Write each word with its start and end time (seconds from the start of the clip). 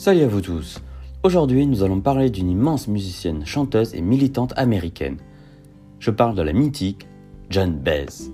Salut 0.00 0.22
à 0.22 0.28
vous 0.28 0.40
tous. 0.40 0.80
Aujourd'hui, 1.24 1.66
nous 1.66 1.82
allons 1.82 2.00
parler 2.00 2.30
d'une 2.30 2.48
immense 2.48 2.88
musicienne, 2.88 3.44
chanteuse 3.44 3.94
et 3.94 4.00
militante 4.00 4.54
américaine. 4.56 5.18
Je 5.98 6.10
parle 6.10 6.34
de 6.34 6.40
la 6.40 6.54
mythique 6.54 7.06
John 7.50 7.74
Baez. 7.74 8.32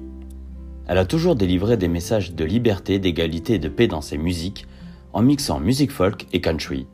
Elle 0.86 0.98
a 0.98 1.04
toujours 1.04 1.34
délivré 1.34 1.76
des 1.76 1.88
messages 1.88 2.36
de 2.36 2.44
liberté, 2.44 3.00
d'égalité 3.00 3.54
et 3.54 3.58
de 3.58 3.68
paix 3.68 3.88
dans 3.88 4.00
ses 4.00 4.16
musiques, 4.16 4.68
en 5.12 5.22
mixant 5.22 5.58
musique 5.58 5.90
folk 5.90 6.28
et 6.32 6.40
country. 6.40 6.86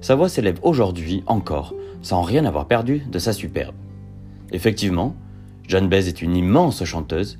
Sa 0.00 0.14
voix 0.14 0.30
s'élève 0.30 0.60
aujourd'hui 0.62 1.22
encore, 1.26 1.74
sans 2.00 2.22
rien 2.22 2.46
avoir 2.46 2.66
perdu 2.66 3.02
de 3.12 3.18
sa 3.18 3.34
superbe. 3.34 3.74
Effectivement, 4.50 5.14
John 5.68 5.90
Baez 5.90 6.08
est 6.08 6.22
une 6.22 6.36
immense 6.36 6.82
chanteuse, 6.84 7.38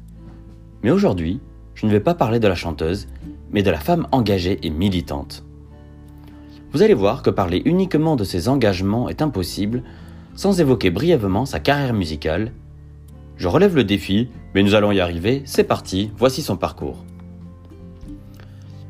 mais 0.82 0.90
aujourd'hui, 0.90 1.40
je 1.74 1.87
ne 1.87 1.91
vais 1.91 2.01
pas 2.01 2.15
parler 2.15 2.38
de 2.38 2.48
la 2.48 2.55
chanteuse, 2.55 3.09
mais 3.51 3.62
de 3.62 3.70
la 3.70 3.80
femme 3.80 4.06
engagée 4.12 4.59
et 4.62 4.69
militante. 4.69 5.44
Vous 6.74 6.83
allez 6.83 6.95
voir 6.95 7.23
que 7.23 7.30
parler 7.30 7.62
uniquement 7.66 8.16
de 8.16 8.24
ses 8.24 8.48
engagements 8.48 9.09
est 9.09 9.23
impossible 9.23 9.84
sans 10.34 10.60
évoquer 10.60 10.91
brièvement 10.91 11.47
sa 11.47 11.60
carrière 11.60 11.95
musicale. 11.95 12.50
Je 13.37 13.47
relève 13.47 13.77
le 13.77 13.84
défi, 13.84 14.28
mais 14.56 14.64
nous 14.64 14.74
allons 14.74 14.91
y 14.91 14.98
arriver, 14.98 15.42
c'est 15.45 15.62
parti, 15.62 16.10
voici 16.19 16.42
son 16.42 16.56
parcours. 16.56 17.05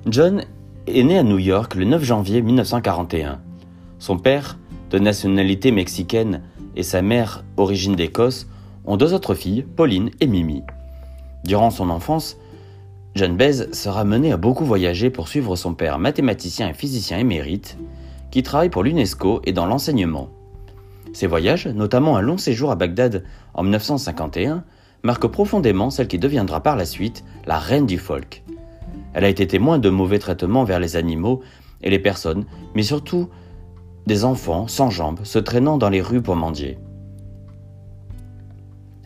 John 0.07 0.45
est 0.87 1.03
né 1.03 1.19
à 1.19 1.23
New 1.23 1.39
York 1.39 1.75
le 1.75 1.85
9 1.85 2.03
janvier 2.03 2.41
1941. 2.41 3.43
Son 3.99 4.17
père, 4.17 4.57
de 4.89 4.99
nationalité 4.99 5.71
mexicaine, 5.71 6.41
et 6.77 6.83
sa 6.83 7.03
mère, 7.03 7.45
origine 7.59 7.97
d'Écosse, 7.97 8.49
ont 8.87 8.97
deux 8.97 9.13
autres 9.13 9.35
filles, 9.35 9.67
Pauline 9.77 10.09
et 10.21 10.27
Mimi. 10.27 10.63
Durant 11.45 11.69
son 11.69 11.91
enfance, 11.91 12.39
John 13.15 13.37
Baez 13.37 13.73
sera 13.73 14.05
mené 14.05 14.33
à 14.33 14.37
beaucoup 14.37 14.65
voyager 14.65 15.09
pour 15.09 15.29
suivre 15.29 15.55
son 15.55 15.75
père, 15.75 16.01
mathématicien 16.01 16.69
et 16.69 16.75
physicien 16.75 17.19
émérite, 17.19 17.79
qui 18.33 18.43
travaille 18.43 18.71
pour 18.71 18.83
l'UNESCO 18.83 19.41
et 19.45 19.53
dans 19.53 19.67
l'enseignement. 19.67 20.31
Ces 21.13 21.29
voyages, 21.29 21.69
notamment 21.69 22.17
un 22.17 22.21
long 22.21 22.39
séjour 22.39 22.73
à 22.73 22.75
Bagdad 22.75 23.23
en 23.55 23.63
1951, 23.63 24.65
marquent 25.05 25.29
profondément 25.29 25.91
celle 25.91 26.09
qui 26.09 26.19
deviendra 26.19 26.61
par 26.61 26.75
la 26.75 26.87
suite 26.87 27.25
la 27.47 27.59
reine 27.59 27.87
du 27.87 27.99
folk. 27.99 28.43
Elle 29.13 29.25
a 29.25 29.29
été 29.29 29.47
témoin 29.47 29.79
de 29.79 29.91
mauvais 29.91 30.19
traitements 30.19 30.65
vers 30.65 30.81
les 30.81 30.97
animaux 30.97 31.41
et 31.83 31.91
les 31.91 32.01
personnes, 32.01 32.47
mais 32.75 32.83
surtout 32.83 33.29
des 34.09 34.25
enfants 34.25 34.67
sans 34.67 34.91
jambes 34.91 35.21
se 35.23 35.39
traînant 35.39 35.79
dans 35.79 35.89
les 35.89 36.03
rues 36.03 36.23
pour 36.23 36.35
mendier. 36.35 36.79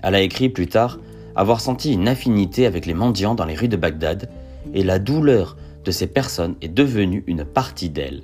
Elle 0.03 0.15
a 0.15 0.22
écrit 0.22 0.48
plus 0.48 0.69
tard 0.69 0.98
avoir 1.39 1.61
senti 1.61 1.92
une 1.92 2.08
affinité 2.08 2.67
avec 2.67 2.84
les 2.84 2.94
mendiants 2.94 3.36
dans 3.36 3.44
les 3.44 3.55
rues 3.55 3.69
de 3.69 3.77
Bagdad, 3.77 4.28
et 4.75 4.83
la 4.83 4.98
douleur 4.98 5.56
de 5.84 5.92
ces 5.92 6.08
personnes 6.08 6.56
est 6.62 6.69
devenue 6.69 7.22
une 7.28 7.44
partie 7.44 7.91
d'elle. 7.91 8.22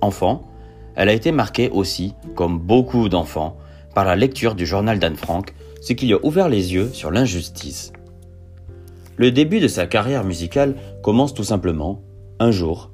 Enfant, 0.00 0.48
elle 0.96 1.10
a 1.10 1.12
été 1.12 1.30
marquée 1.30 1.68
aussi, 1.68 2.14
comme 2.34 2.58
beaucoup 2.58 3.10
d'enfants, 3.10 3.58
par 3.94 4.06
la 4.06 4.16
lecture 4.16 4.54
du 4.54 4.64
journal 4.64 4.98
d'Anne 4.98 5.16
Frank, 5.16 5.52
ce 5.82 5.92
qui 5.92 6.06
lui 6.06 6.14
a 6.14 6.24
ouvert 6.24 6.48
les 6.48 6.72
yeux 6.72 6.88
sur 6.90 7.10
l'injustice. 7.10 7.92
Le 9.16 9.30
début 9.30 9.60
de 9.60 9.68
sa 9.68 9.86
carrière 9.86 10.24
musicale 10.24 10.74
commence 11.02 11.34
tout 11.34 11.44
simplement. 11.44 12.00
Un 12.40 12.50
jour, 12.50 12.90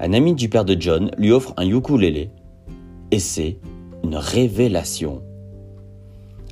un 0.00 0.14
ami 0.14 0.32
du 0.32 0.48
père 0.48 0.64
de 0.64 0.80
John 0.80 1.10
lui 1.18 1.30
offre 1.30 1.52
un 1.58 1.68
ukulélé, 1.68 2.30
et 3.10 3.18
c'est 3.18 3.58
une 4.02 4.16
révélation. 4.16 5.22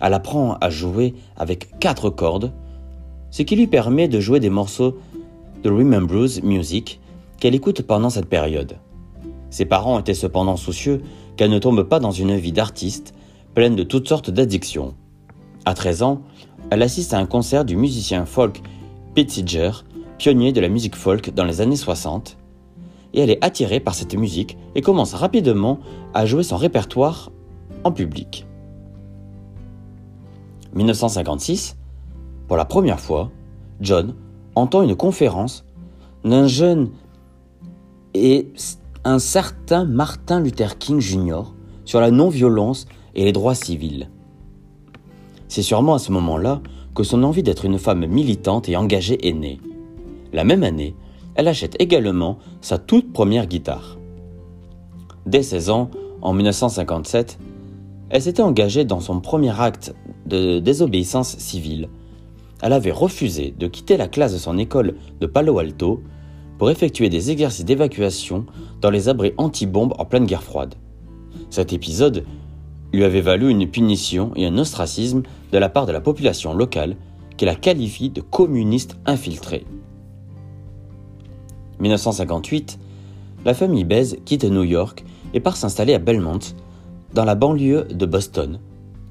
Elle 0.02 0.14
apprend 0.14 0.56
à 0.60 0.68
jouer 0.68 1.14
avec 1.36 1.78
quatre 1.78 2.10
cordes, 2.10 2.52
ce 3.30 3.42
qui 3.42 3.54
lui 3.54 3.68
permet 3.68 4.08
de 4.08 4.18
jouer 4.18 4.40
des 4.40 4.50
morceaux 4.50 4.98
de 5.62 5.70
Remembers 5.70 6.42
Music 6.42 7.00
qu'elle 7.38 7.54
écoute 7.54 7.82
pendant 7.82 8.10
cette 8.10 8.26
période. 8.26 8.78
Ses 9.50 9.64
parents 9.64 10.00
étaient 10.00 10.12
cependant 10.12 10.56
soucieux 10.56 11.02
qu'elle 11.36 11.50
ne 11.50 11.58
tombe 11.60 11.84
pas 11.84 12.00
dans 12.00 12.10
une 12.10 12.36
vie 12.36 12.52
d'artiste 12.52 13.14
pleine 13.54 13.76
de 13.76 13.84
toutes 13.84 14.08
sortes 14.08 14.30
d'addictions. 14.30 14.94
À 15.64 15.74
13 15.74 16.02
ans, 16.02 16.22
elle 16.70 16.82
assiste 16.82 17.14
à 17.14 17.18
un 17.18 17.26
concert 17.26 17.64
du 17.64 17.76
musicien 17.76 18.26
folk 18.26 18.60
Pete 19.14 19.30
Seeger, 19.30 19.84
pionnier 20.18 20.52
de 20.52 20.60
la 20.60 20.68
musique 20.68 20.96
folk 20.96 21.32
dans 21.32 21.44
les 21.44 21.60
années 21.60 21.76
60, 21.76 22.38
et 23.14 23.20
elle 23.20 23.30
est 23.30 23.44
attirée 23.44 23.78
par 23.78 23.94
cette 23.94 24.16
musique 24.16 24.56
et 24.74 24.80
commence 24.80 25.14
rapidement 25.14 25.78
à 26.12 26.26
jouer 26.26 26.42
son 26.42 26.56
répertoire 26.56 27.30
en 27.84 27.92
public. 27.92 28.46
1956, 30.74 31.76
pour 32.48 32.56
la 32.56 32.64
première 32.64 33.00
fois, 33.00 33.30
John 33.80 34.14
entend 34.54 34.82
une 34.82 34.96
conférence 34.96 35.64
d'un 36.24 36.46
jeune 36.46 36.90
et 38.14 38.48
un 39.04 39.18
certain 39.18 39.84
Martin 39.84 40.40
Luther 40.40 40.78
King 40.78 41.00
Jr. 41.00 41.42
sur 41.84 42.00
la 42.00 42.10
non-violence 42.10 42.86
et 43.14 43.24
les 43.24 43.32
droits 43.32 43.54
civils. 43.54 44.08
C'est 45.48 45.62
sûrement 45.62 45.94
à 45.94 45.98
ce 45.98 46.12
moment-là 46.12 46.60
que 46.94 47.02
son 47.02 47.22
envie 47.24 47.42
d'être 47.42 47.64
une 47.64 47.78
femme 47.78 48.06
militante 48.06 48.68
et 48.68 48.76
engagée 48.76 49.26
est 49.26 49.32
née. 49.32 49.60
La 50.32 50.44
même 50.44 50.62
année, 50.62 50.94
elle 51.34 51.48
achète 51.48 51.76
également 51.80 52.38
sa 52.60 52.78
toute 52.78 53.12
première 53.12 53.46
guitare. 53.46 53.98
Dès 55.26 55.42
16 55.42 55.70
ans, 55.70 55.90
en 56.20 56.32
1957, 56.32 57.38
elle 58.10 58.22
s'était 58.22 58.42
engagée 58.42 58.84
dans 58.84 59.00
son 59.00 59.20
premier 59.20 59.58
acte 59.58 59.94
de 60.26 60.58
désobéissance 60.58 61.36
civile. 61.38 61.88
Elle 62.62 62.72
avait 62.72 62.92
refusé 62.92 63.54
de 63.58 63.66
quitter 63.66 63.96
la 63.96 64.08
classe 64.08 64.32
de 64.32 64.38
son 64.38 64.58
école 64.58 64.94
de 65.20 65.26
Palo 65.26 65.58
Alto 65.58 66.02
pour 66.58 66.70
effectuer 66.70 67.08
des 67.08 67.30
exercices 67.30 67.64
d'évacuation 67.64 68.46
dans 68.80 68.90
les 68.90 69.08
abris 69.08 69.32
anti-bombes 69.36 69.94
en 69.98 70.04
pleine 70.04 70.26
guerre 70.26 70.42
froide. 70.42 70.76
Cet 71.50 71.72
épisode 71.72 72.24
lui 72.92 73.04
avait 73.04 73.20
valu 73.20 73.50
une 73.50 73.68
punition 73.68 74.32
et 74.36 74.46
un 74.46 74.58
ostracisme 74.58 75.22
de 75.50 75.58
la 75.58 75.68
part 75.68 75.86
de 75.86 75.92
la 75.92 76.00
population 76.00 76.54
locale 76.54 76.96
qui 77.36 77.44
la 77.44 77.54
qualifie 77.54 78.10
de 78.10 78.20
communiste 78.20 78.96
infiltrée. 79.06 79.64
1958, 81.80 82.78
la 83.44 83.54
famille 83.54 83.84
Baez 83.84 84.20
quitte 84.24 84.44
New 84.44 84.62
York 84.62 85.04
et 85.34 85.40
part 85.40 85.56
s'installer 85.56 85.94
à 85.94 85.98
Belmont, 85.98 86.38
dans 87.14 87.24
la 87.24 87.34
banlieue 87.34 87.84
de 87.84 88.06
Boston, 88.06 88.60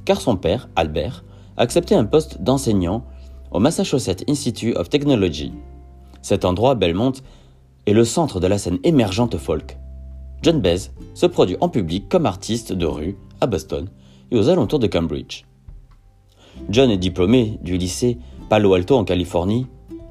car 0.05 0.21
son 0.21 0.35
père, 0.35 0.69
Albert, 0.75 1.23
acceptait 1.57 1.95
un 1.95 2.05
poste 2.05 2.41
d'enseignant 2.41 3.05
au 3.51 3.59
Massachusetts 3.59 4.23
Institute 4.27 4.75
of 4.75 4.89
Technology. 4.89 5.51
Cet 6.21 6.45
endroit, 6.45 6.75
Belmont, 6.75 7.13
est 7.85 7.93
le 7.93 8.05
centre 8.05 8.39
de 8.39 8.47
la 8.47 8.57
scène 8.57 8.79
émergente 8.83 9.37
folk. 9.37 9.77
John 10.41 10.61
Baez 10.61 10.91
se 11.13 11.25
produit 11.25 11.57
en 11.61 11.69
public 11.69 12.09
comme 12.09 12.25
artiste 12.25 12.73
de 12.73 12.85
rue 12.85 13.17
à 13.41 13.47
Boston 13.47 13.87
et 14.31 14.37
aux 14.37 14.49
alentours 14.49 14.79
de 14.79 14.87
Cambridge. 14.87 15.43
John 16.69 16.89
est 16.89 16.97
diplômé 16.97 17.59
du 17.61 17.77
lycée 17.77 18.17
Palo 18.49 18.73
Alto 18.73 18.95
en 18.95 19.03
Californie 19.03 19.67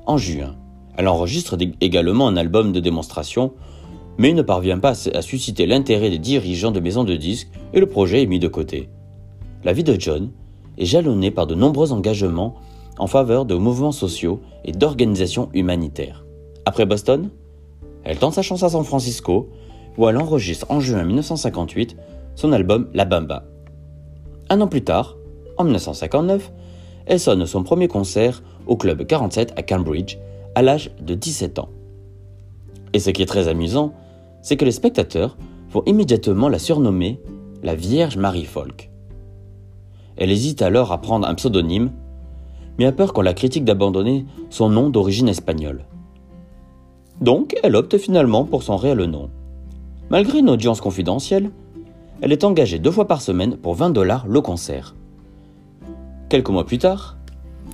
en 0.06 0.16
juin. 0.18 0.56
Elle 0.96 1.08
enregistre 1.08 1.56
également 1.80 2.28
un 2.28 2.36
album 2.36 2.72
de 2.72 2.80
démonstration, 2.80 3.52
mais 4.18 4.32
ne 4.32 4.42
parvient 4.42 4.78
pas 4.78 4.94
à 5.14 5.22
susciter 5.22 5.66
l'intérêt 5.66 6.10
des 6.10 6.18
dirigeants 6.18 6.72
de 6.72 6.80
maisons 6.80 7.04
de 7.04 7.16
disques 7.16 7.50
et 7.72 7.80
le 7.80 7.86
projet 7.86 8.22
est 8.22 8.26
mis 8.26 8.38
de 8.38 8.48
côté. 8.48 8.88
La 9.62 9.72
vie 9.72 9.84
de 9.84 9.96
John 9.98 10.30
est 10.78 10.86
jalonnée 10.86 11.30
par 11.30 11.46
de 11.46 11.54
nombreux 11.54 11.92
engagements 11.92 12.54
en 12.98 13.06
faveur 13.06 13.44
de 13.44 13.54
mouvements 13.54 13.92
sociaux 13.92 14.40
et 14.64 14.72
d'organisations 14.72 15.50
humanitaires. 15.52 16.24
Après 16.64 16.86
Boston, 16.86 17.30
elle 18.04 18.18
tente 18.18 18.34
sa 18.34 18.42
chance 18.42 18.62
à 18.62 18.70
San 18.70 18.84
Francisco, 18.84 19.50
où 19.98 20.08
elle 20.08 20.16
enregistre 20.16 20.66
en 20.70 20.80
juin 20.80 21.04
1958 21.04 21.96
son 22.36 22.52
album 22.52 22.88
La 22.94 23.04
Bamba. 23.04 23.44
Un 24.48 24.60
an 24.60 24.66
plus 24.66 24.82
tard, 24.82 25.16
en 25.58 25.64
1959, 25.64 26.52
elle 27.06 27.20
sonne 27.20 27.44
son 27.44 27.62
premier 27.62 27.88
concert 27.88 28.42
au 28.66 28.76
Club 28.76 29.06
47 29.06 29.52
à 29.56 29.62
Cambridge 29.62 30.16
à 30.54 30.62
l'âge 30.62 30.90
de 31.00 31.14
17 31.14 31.58
ans. 31.58 31.68
Et 32.92 32.98
ce 32.98 33.10
qui 33.10 33.22
est 33.22 33.26
très 33.26 33.48
amusant, 33.48 33.92
c'est 34.42 34.56
que 34.56 34.64
les 34.64 34.72
spectateurs 34.72 35.36
vont 35.70 35.82
immédiatement 35.86 36.48
la 36.48 36.58
surnommer 36.58 37.20
la 37.62 37.74
Vierge 37.74 38.16
Marie 38.16 38.46
Folk. 38.46 38.89
Elle 40.20 40.30
hésite 40.30 40.60
alors 40.60 40.92
à 40.92 41.00
prendre 41.00 41.26
un 41.26 41.34
pseudonyme, 41.34 41.90
mais 42.78 42.84
a 42.84 42.92
peur 42.92 43.12
qu'on 43.12 43.22
la 43.22 43.34
critique 43.34 43.64
d'abandonner 43.64 44.26
son 44.50 44.68
nom 44.68 44.90
d'origine 44.90 45.28
espagnole. 45.28 45.86
Donc, 47.20 47.56
elle 47.62 47.74
opte 47.74 47.96
finalement 47.96 48.44
pour 48.44 48.62
son 48.62 48.76
réel 48.76 49.02
nom. 49.04 49.30
Malgré 50.10 50.38
une 50.38 50.50
audience 50.50 50.80
confidentielle, 50.80 51.50
elle 52.20 52.32
est 52.32 52.44
engagée 52.44 52.78
deux 52.78 52.90
fois 52.90 53.06
par 53.06 53.22
semaine 53.22 53.56
pour 53.56 53.74
20 53.74 53.90
dollars 53.90 54.26
le 54.28 54.42
concert. 54.42 54.94
Quelques 56.28 56.50
mois 56.50 56.66
plus 56.66 56.78
tard, 56.78 57.16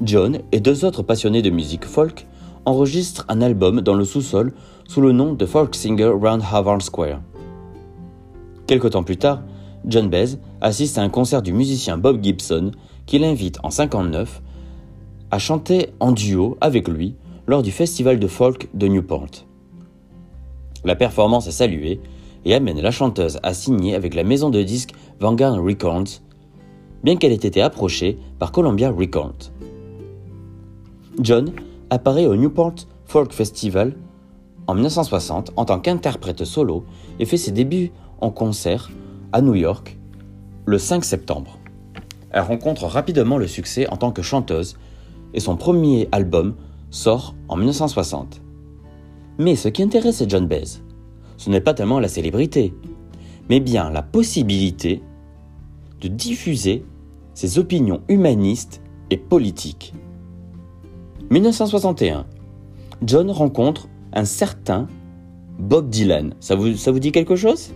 John 0.02 0.38
et 0.52 0.60
deux 0.60 0.84
autres 0.84 1.02
passionnés 1.02 1.42
de 1.42 1.50
musique 1.50 1.84
folk 1.84 2.26
enregistrent 2.64 3.24
un 3.28 3.42
album 3.42 3.80
dans 3.80 3.94
le 3.94 4.04
sous-sol 4.04 4.52
sous 4.86 5.00
le 5.00 5.12
nom 5.12 5.32
de 5.32 5.46
Folk 5.46 5.74
Singer 5.74 6.12
Round 6.20 6.42
Havard 6.52 6.82
Square. 6.82 7.20
Quelque 8.66 8.88
temps 8.88 9.02
plus 9.02 9.16
tard, 9.16 9.42
John 9.86 10.10
Baez 10.10 10.38
assiste 10.60 10.98
à 10.98 11.02
un 11.02 11.08
concert 11.08 11.42
du 11.42 11.52
musicien 11.52 11.96
Bob 11.96 12.22
Gibson 12.22 12.72
qui 13.06 13.18
l'invite 13.18 13.58
en 13.62 13.70
59 13.70 14.42
à 15.30 15.38
chanter 15.38 15.90
en 16.00 16.12
duo 16.12 16.56
avec 16.60 16.88
lui 16.88 17.14
lors 17.46 17.62
du 17.62 17.70
festival 17.70 18.18
de 18.18 18.26
folk 18.26 18.68
de 18.74 18.88
Newport. 18.88 19.46
La 20.84 20.96
performance 20.96 21.46
est 21.46 21.52
saluée 21.52 22.00
et 22.44 22.54
amène 22.54 22.80
la 22.80 22.90
chanteuse 22.90 23.38
à 23.42 23.54
signer 23.54 23.94
avec 23.94 24.14
la 24.14 24.24
maison 24.24 24.50
de 24.50 24.62
disques 24.62 24.92
Vanguard 25.20 25.62
Records, 25.62 26.20
bien 27.02 27.16
qu'elle 27.16 27.32
ait 27.32 27.34
été 27.34 27.62
approchée 27.62 28.18
par 28.38 28.52
Columbia 28.52 28.90
Records. 28.90 29.52
John 31.20 31.52
apparaît 31.90 32.26
au 32.26 32.36
Newport 32.36 32.74
Folk 33.04 33.32
Festival 33.32 33.96
en 34.66 34.74
1960 34.74 35.52
en 35.56 35.64
tant 35.64 35.78
qu'interprète 35.78 36.44
solo 36.44 36.84
et 37.20 37.24
fait 37.24 37.36
ses 37.36 37.52
débuts 37.52 37.92
en 38.20 38.30
concert 38.30 38.90
à 39.36 39.42
New 39.42 39.54
York 39.54 39.98
le 40.64 40.78
5 40.78 41.04
septembre. 41.04 41.58
Elle 42.30 42.40
rencontre 42.40 42.86
rapidement 42.86 43.36
le 43.36 43.46
succès 43.46 43.86
en 43.90 43.98
tant 43.98 44.10
que 44.10 44.22
chanteuse 44.22 44.78
et 45.34 45.40
son 45.40 45.58
premier 45.58 46.08
album 46.10 46.54
sort 46.88 47.34
en 47.48 47.58
1960. 47.58 48.40
Mais 49.38 49.54
ce 49.54 49.68
qui 49.68 49.82
intéresse 49.82 50.24
John 50.26 50.46
Baez, 50.46 50.80
ce 51.36 51.50
n'est 51.50 51.60
pas 51.60 51.74
tellement 51.74 52.00
la 52.00 52.08
célébrité, 52.08 52.72
mais 53.50 53.60
bien 53.60 53.90
la 53.90 54.00
possibilité 54.00 55.02
de 56.00 56.08
diffuser 56.08 56.82
ses 57.34 57.58
opinions 57.58 58.00
humanistes 58.08 58.80
et 59.10 59.18
politiques. 59.18 59.92
1961, 61.28 62.24
John 63.02 63.30
rencontre 63.30 63.88
un 64.14 64.24
certain 64.24 64.86
Bob 65.58 65.90
Dylan. 65.90 66.32
Ça 66.40 66.54
vous, 66.54 66.74
ça 66.74 66.90
vous 66.90 67.00
dit 67.00 67.12
quelque 67.12 67.36
chose? 67.36 67.74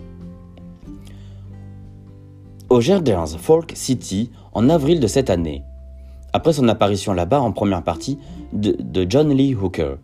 Au 2.71 2.79
Jardins 2.79 3.25
Folk 3.25 3.73
City 3.75 4.31
en 4.53 4.69
avril 4.69 5.01
de 5.01 5.07
cette 5.07 5.29
année, 5.29 5.65
après 6.31 6.53
son 6.53 6.69
apparition 6.69 7.11
là-bas 7.11 7.41
en 7.41 7.51
première 7.51 7.83
partie 7.83 8.17
de, 8.53 9.05
John 9.09 9.27
Lee 9.33 9.53
Hooker. 9.53 9.97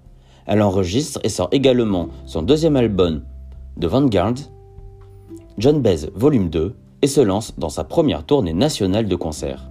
Elle 0.46 0.62
enregistre 0.62 1.22
et 1.24 1.30
sort 1.30 1.48
également 1.54 2.10
son 2.26 2.42
deuxième 2.42 2.76
album 2.76 3.24
de 3.78 3.88
Vanguard, 3.88 4.34
John 5.58 5.82
Baez 5.82 6.10
Volume 6.14 6.50
2, 6.50 6.76
et 7.04 7.08
se 7.08 7.22
lance 7.22 7.58
dans 7.58 7.70
sa 7.70 7.86
première 7.86 8.26
tournée 8.26 8.52
nationale 8.52 9.08
de 9.08 9.16
concerts. 9.16 9.70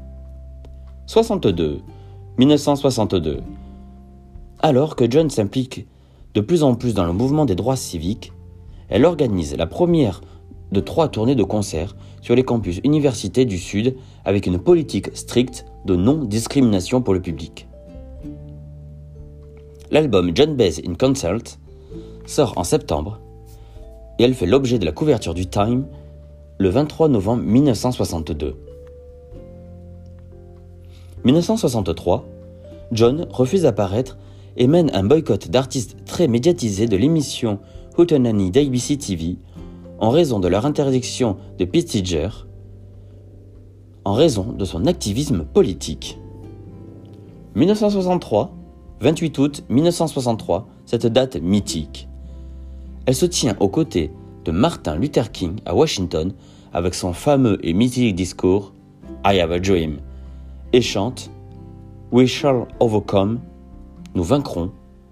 62. 1.04 1.82
1962. 2.38 3.43
Alors 4.60 4.96
que 4.96 5.04
John 5.10 5.28
s'implique 5.28 5.87
de 6.32 6.40
plus 6.40 6.62
en 6.62 6.75
plus 6.75 6.94
dans 6.94 7.04
le 7.04 7.12
mouvement 7.12 7.44
des 7.44 7.56
droits 7.56 7.76
civiques, 7.76 8.32
elle 8.88 9.04
organise 9.04 9.54
la 9.54 9.66
première 9.66 10.22
de 10.72 10.80
trois 10.80 11.08
tournées 11.08 11.34
de 11.34 11.44
concerts 11.44 11.96
sur 12.20 12.34
les 12.34 12.42
campus 12.42 12.80
universités 12.84 13.44
du 13.44 13.58
Sud 13.58 13.96
avec 14.24 14.46
une 14.46 14.58
politique 14.58 15.16
stricte 15.16 15.64
de 15.84 15.94
non-discrimination 15.96 17.02
pour 17.02 17.14
le 17.14 17.22
public. 17.22 17.68
L'album 19.90 20.32
John 20.34 20.56
Baez 20.56 20.82
in 20.86 20.94
Concert 20.94 21.58
sort 22.26 22.54
en 22.56 22.64
septembre 22.64 23.20
et 24.18 24.24
elle 24.24 24.34
fait 24.34 24.46
l'objet 24.46 24.78
de 24.78 24.84
la 24.84 24.92
couverture 24.92 25.34
du 25.34 25.46
Time 25.46 25.86
le 26.58 26.69
23 26.69 27.08
novembre 27.08 27.42
1962. 27.42 28.56
1963, 31.24 32.24
John 32.92 33.26
refuse 33.30 33.62
d'apparaître 33.62 34.16
et 34.56 34.66
mène 34.66 34.90
un 34.94 35.04
boycott 35.04 35.48
d'artistes 35.48 35.96
très 36.06 36.28
médiatisés 36.28 36.86
de 36.86 36.96
l'émission 36.96 37.58
Hootenanny 37.98 38.50
d'ABC 38.50 38.98
TV 38.98 39.36
en 39.98 40.10
raison 40.10 40.40
de 40.40 40.48
leur 40.48 40.66
interdiction 40.66 41.37
de 41.58 41.64
Pittiger, 41.64 42.28
en 44.04 44.12
raison 44.12 44.52
de 44.52 44.64
son 44.64 44.87
activisme 44.87 45.44
politique. 45.44 46.19
1963, 47.54 48.52
28 49.00 49.38
août 49.38 49.64
1963, 49.69 50.69
cette 50.84 51.06
date 51.06 51.37
mythique. 51.37 52.08
Elle 53.06 53.14
se 53.14 53.26
tient 53.26 53.56
aux 53.60 53.69
côtés 53.69 54.10
de 54.44 54.52
Martin 54.52 54.96
Luther 54.96 55.32
King 55.32 55.56
à 55.64 55.75
Washington 55.75 56.32
avec 56.72 56.94
son 56.94 57.12
fameux 57.12 57.58
et 57.66 57.72
mythique 57.72 58.14
discours 58.14 58.72
I 59.25 59.40
have 59.40 59.50
a 59.50 59.58
dream 59.58 59.98
et 60.72 60.82
chante 60.82 61.31
We 62.12 62.28
shall 62.28 62.66
overcome, 62.78 63.40
nous 64.14 64.22
vaincrons, 64.22 64.70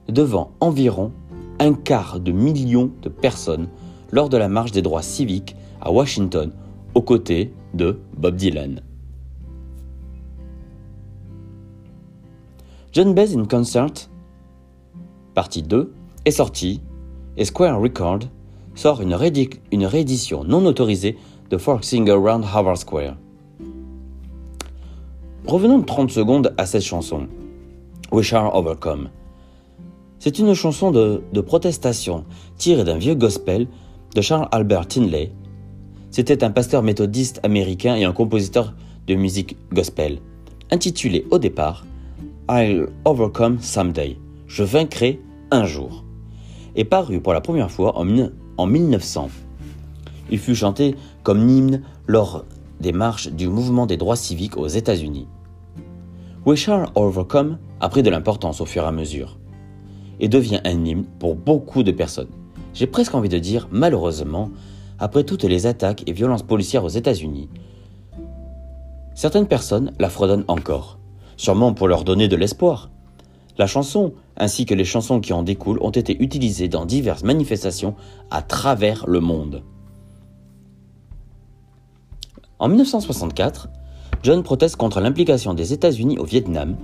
devant 0.08 0.52
environ 0.60 1.10
un 1.58 1.72
quart 1.72 2.20
de 2.20 2.30
million 2.30 2.90
de 3.02 3.08
personnes 3.08 3.68
lors 4.14 4.28
de 4.28 4.36
la 4.36 4.48
marche 4.48 4.70
des 4.70 4.80
droits 4.80 5.02
civiques 5.02 5.56
à 5.80 5.90
Washington 5.90 6.52
aux 6.94 7.02
côtés 7.02 7.52
de 7.74 7.98
Bob 8.16 8.36
Dylan. 8.36 8.80
John 12.92 13.12
Baez 13.12 13.36
in 13.36 13.44
Concert, 13.46 14.08
partie 15.34 15.62
2, 15.62 15.92
est 16.24 16.30
sorti 16.30 16.80
et 17.36 17.44
Square 17.44 17.80
Record 17.80 18.20
sort 18.76 19.02
une, 19.02 19.14
réédition 19.14 20.44
non 20.44 20.64
autorisée 20.64 21.18
de 21.50 21.58
Folk 21.58 21.82
Singer 21.82 22.12
Round 22.12 22.44
Harvard 22.44 22.78
Square. 22.78 23.16
Revenons 25.44 25.82
30 25.82 26.12
secondes 26.12 26.54
à 26.56 26.66
cette 26.66 26.84
chanson, 26.84 27.26
We 28.12 28.24
Shall 28.24 28.48
Overcome. 28.52 29.08
C'est 30.20 30.38
une 30.38 30.54
chanson 30.54 30.92
de, 30.92 31.22
de 31.32 31.40
protestation 31.40 32.24
tirée 32.56 32.84
d'un 32.84 32.96
vieux 32.96 33.16
gospel 33.16 33.66
de 34.14 34.20
Charles 34.20 34.48
Albert 34.52 34.86
Tinley. 34.86 35.32
C'était 36.10 36.44
un 36.44 36.50
pasteur 36.50 36.82
méthodiste 36.82 37.40
américain 37.42 37.96
et 37.96 38.04
un 38.04 38.12
compositeur 38.12 38.74
de 39.06 39.14
musique 39.14 39.56
gospel, 39.72 40.18
intitulé 40.70 41.26
au 41.30 41.38
départ 41.38 41.84
I'll 42.48 42.88
Overcome 43.04 43.58
Someday, 43.60 44.16
Je 44.46 44.62
vaincrai 44.62 45.20
un 45.50 45.64
jour, 45.64 46.04
et 46.76 46.84
paru 46.84 47.20
pour 47.20 47.32
la 47.32 47.40
première 47.40 47.70
fois 47.70 47.98
en, 47.98 48.06
en 48.56 48.66
1900. 48.66 49.30
Il 50.30 50.38
fut 50.38 50.54
chanté 50.54 50.94
comme 51.22 51.48
hymne 51.48 51.82
lors 52.06 52.44
des 52.80 52.92
marches 52.92 53.28
du 53.28 53.48
mouvement 53.48 53.86
des 53.86 53.96
droits 53.96 54.16
civiques 54.16 54.56
aux 54.56 54.68
États-Unis. 54.68 55.26
We 56.46 56.58
Shall 56.58 56.86
Overcome 56.94 57.58
a 57.80 57.88
pris 57.88 58.02
de 58.02 58.10
l'importance 58.10 58.60
au 58.60 58.66
fur 58.66 58.84
et 58.84 58.86
à 58.86 58.92
mesure 58.92 59.38
et 60.20 60.28
devient 60.28 60.60
un 60.64 60.84
hymne 60.84 61.04
pour 61.18 61.34
beaucoup 61.34 61.82
de 61.82 61.90
personnes. 61.90 62.28
J'ai 62.74 62.88
presque 62.88 63.14
envie 63.14 63.28
de 63.28 63.38
dire, 63.38 63.68
malheureusement, 63.70 64.50
après 64.98 65.24
toutes 65.24 65.44
les 65.44 65.66
attaques 65.66 66.02
et 66.06 66.12
violences 66.12 66.42
policières 66.42 66.84
aux 66.84 66.88
États-Unis, 66.88 67.48
certaines 69.14 69.46
personnes 69.46 69.92
la 70.00 70.10
fredonnent 70.10 70.44
encore, 70.48 70.98
sûrement 71.36 71.72
pour 71.72 71.86
leur 71.86 72.02
donner 72.02 72.26
de 72.26 72.36
l'espoir. 72.36 72.90
La 73.56 73.68
chanson, 73.68 74.14
ainsi 74.36 74.66
que 74.66 74.74
les 74.74 74.84
chansons 74.84 75.20
qui 75.20 75.32
en 75.32 75.44
découlent, 75.44 75.78
ont 75.80 75.90
été 75.90 76.20
utilisées 76.20 76.68
dans 76.68 76.84
diverses 76.84 77.22
manifestations 77.22 77.94
à 78.32 78.42
travers 78.42 79.04
le 79.06 79.20
monde. 79.20 79.62
En 82.58 82.68
1964, 82.68 83.68
John 84.24 84.42
proteste 84.42 84.76
contre 84.76 85.00
l'implication 85.00 85.54
des 85.54 85.72
États-Unis 85.72 86.18
au 86.18 86.24
Vietnam 86.24 86.76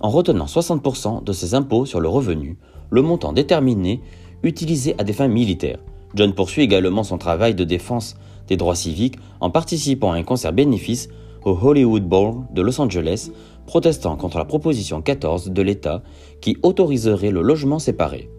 en 0.00 0.08
retenant 0.08 0.46
60% 0.46 1.24
de 1.24 1.32
ses 1.32 1.54
impôts 1.54 1.84
sur 1.84 2.00
le 2.00 2.08
revenu, 2.08 2.58
le 2.90 3.02
montant 3.02 3.32
déterminé 3.32 4.00
utilisé 4.46 4.94
à 4.98 5.04
des 5.04 5.12
fins 5.12 5.28
militaires. 5.28 5.78
John 6.14 6.32
poursuit 6.32 6.62
également 6.62 7.02
son 7.02 7.18
travail 7.18 7.54
de 7.54 7.64
défense 7.64 8.16
des 8.48 8.56
droits 8.56 8.76
civiques 8.76 9.18
en 9.40 9.50
participant 9.50 10.12
à 10.12 10.16
un 10.16 10.22
concert 10.22 10.52
bénéfice 10.52 11.08
au 11.44 11.56
Hollywood 11.60 12.04
Bowl 12.04 12.44
de 12.52 12.62
Los 12.62 12.80
Angeles, 12.80 13.30
protestant 13.66 14.16
contre 14.16 14.38
la 14.38 14.44
proposition 14.44 15.02
14 15.02 15.50
de 15.50 15.62
l'État 15.62 16.02
qui 16.40 16.56
autoriserait 16.62 17.30
le 17.30 17.42
logement 17.42 17.78
séparé. 17.78 18.30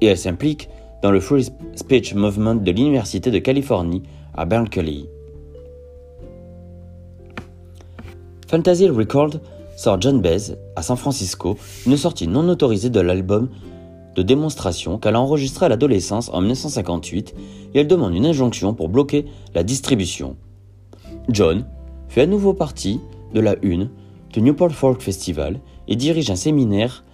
Et 0.00 0.06
elle 0.06 0.18
s'implique 0.18 0.68
dans 1.02 1.10
le 1.10 1.20
Free 1.20 1.48
Speech 1.74 2.14
Movement 2.14 2.56
de 2.56 2.70
l'Université 2.70 3.30
de 3.30 3.38
Californie 3.38 4.02
à 4.34 4.44
Berkeley. 4.44 5.04
Fantasy 8.48 8.88
Record 8.88 9.40
sort 9.76 10.00
John 10.00 10.20
Baez 10.20 10.56
à 10.74 10.82
San 10.82 10.96
Francisco 10.96 11.56
une 11.86 11.96
sortie 11.96 12.26
non 12.26 12.48
autorisée 12.48 12.90
de 12.90 13.00
l'album 13.00 13.48
de 14.14 14.22
démonstration 14.22 14.98
qu'elle 14.98 15.14
a 15.14 15.20
enregistré 15.20 15.66
à 15.66 15.68
l'adolescence 15.68 16.30
en 16.32 16.40
1958 16.40 17.34
et 17.74 17.80
elle 17.80 17.86
demande 17.86 18.14
une 18.14 18.26
injonction 18.26 18.74
pour 18.74 18.88
bloquer 18.88 19.26
la 19.54 19.62
distribution. 19.62 20.36
John 21.28 21.66
fait 22.08 22.22
à 22.22 22.26
nouveau 22.26 22.54
partie 22.54 23.00
de 23.34 23.40
la 23.40 23.56
une 23.62 23.90
du 24.32 24.42
Newport 24.42 24.72
Folk 24.72 25.00
Festival 25.00 25.60
et 25.86 25.96
dirige 25.96 26.30
un 26.30 26.36
séminaire 26.36 27.04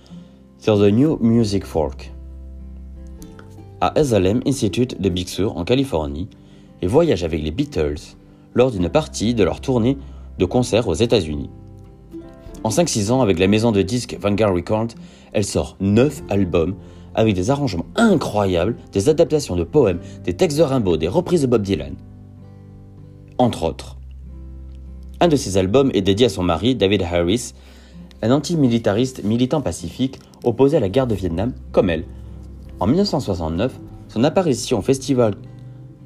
sur 0.59 0.79
The 0.79 0.93
New 0.93 1.19
Music 1.21 1.65
Folk 1.65 2.13
à 3.81 3.93
SLM 4.03 4.41
Institute 4.47 5.01
de 5.01 5.09
Big 5.11 5.29
Sur 5.29 5.59
en 5.59 5.65
Californie 5.65 6.29
et 6.81 6.87
voyage 6.87 7.23
avec 7.23 7.43
les 7.43 7.51
Beatles 7.51 8.17
lors 8.55 8.71
d'une 8.71 8.89
partie 8.89 9.35
de 9.35 9.45
leur 9.45 9.61
tournée 9.61 9.99
de 10.39 10.45
concert 10.45 10.89
aux 10.89 10.95
États-Unis. 10.95 11.51
En 12.65 12.71
5-6 12.71 13.13
ans, 13.13 13.21
avec 13.21 13.39
la 13.39 13.47
maison 13.47 13.73
de 13.73 13.83
disques 13.83 14.17
Vanguard 14.19 14.55
Records, 14.55 14.89
elle 15.33 15.45
sort 15.45 15.77
9 15.81 16.23
albums 16.31 16.75
avec 17.15 17.35
des 17.35 17.51
arrangements 17.51 17.85
incroyables, 17.95 18.77
des 18.91 19.11
adaptations 19.11 19.55
de 19.55 19.65
poèmes, 19.65 20.01
des 20.25 20.33
textes 20.33 20.57
de 20.57 20.63
Rimbaud, 20.63 20.97
des 20.97 21.07
reprises 21.07 21.43
de 21.43 21.47
Bob 21.47 21.61
Dylan. 21.61 21.95
Entre 23.37 23.65
autres. 23.65 23.99
Un 25.21 25.29
de 25.29 25.37
ces 25.37 25.59
albums 25.59 25.91
est 25.93 26.01
dédié 26.01 26.27
à 26.27 26.31
son 26.31 26.43
mari, 26.43 26.75
David 26.75 27.03
Harris, 27.03 27.53
un 28.23 28.31
antimilitariste 28.31 29.23
militant 29.25 29.61
pacifique 29.61 30.19
opposé 30.43 30.79
à 30.79 30.81
la 30.81 30.89
guerre 30.89 31.07
de 31.07 31.15
Vietnam, 31.15 31.53
comme 31.71 31.91
elle. 31.91 32.05
En 32.81 32.87
1969, 32.87 33.79
son 34.09 34.25
apparition 34.25 34.79
au 34.79 34.83
festival 34.83 35.35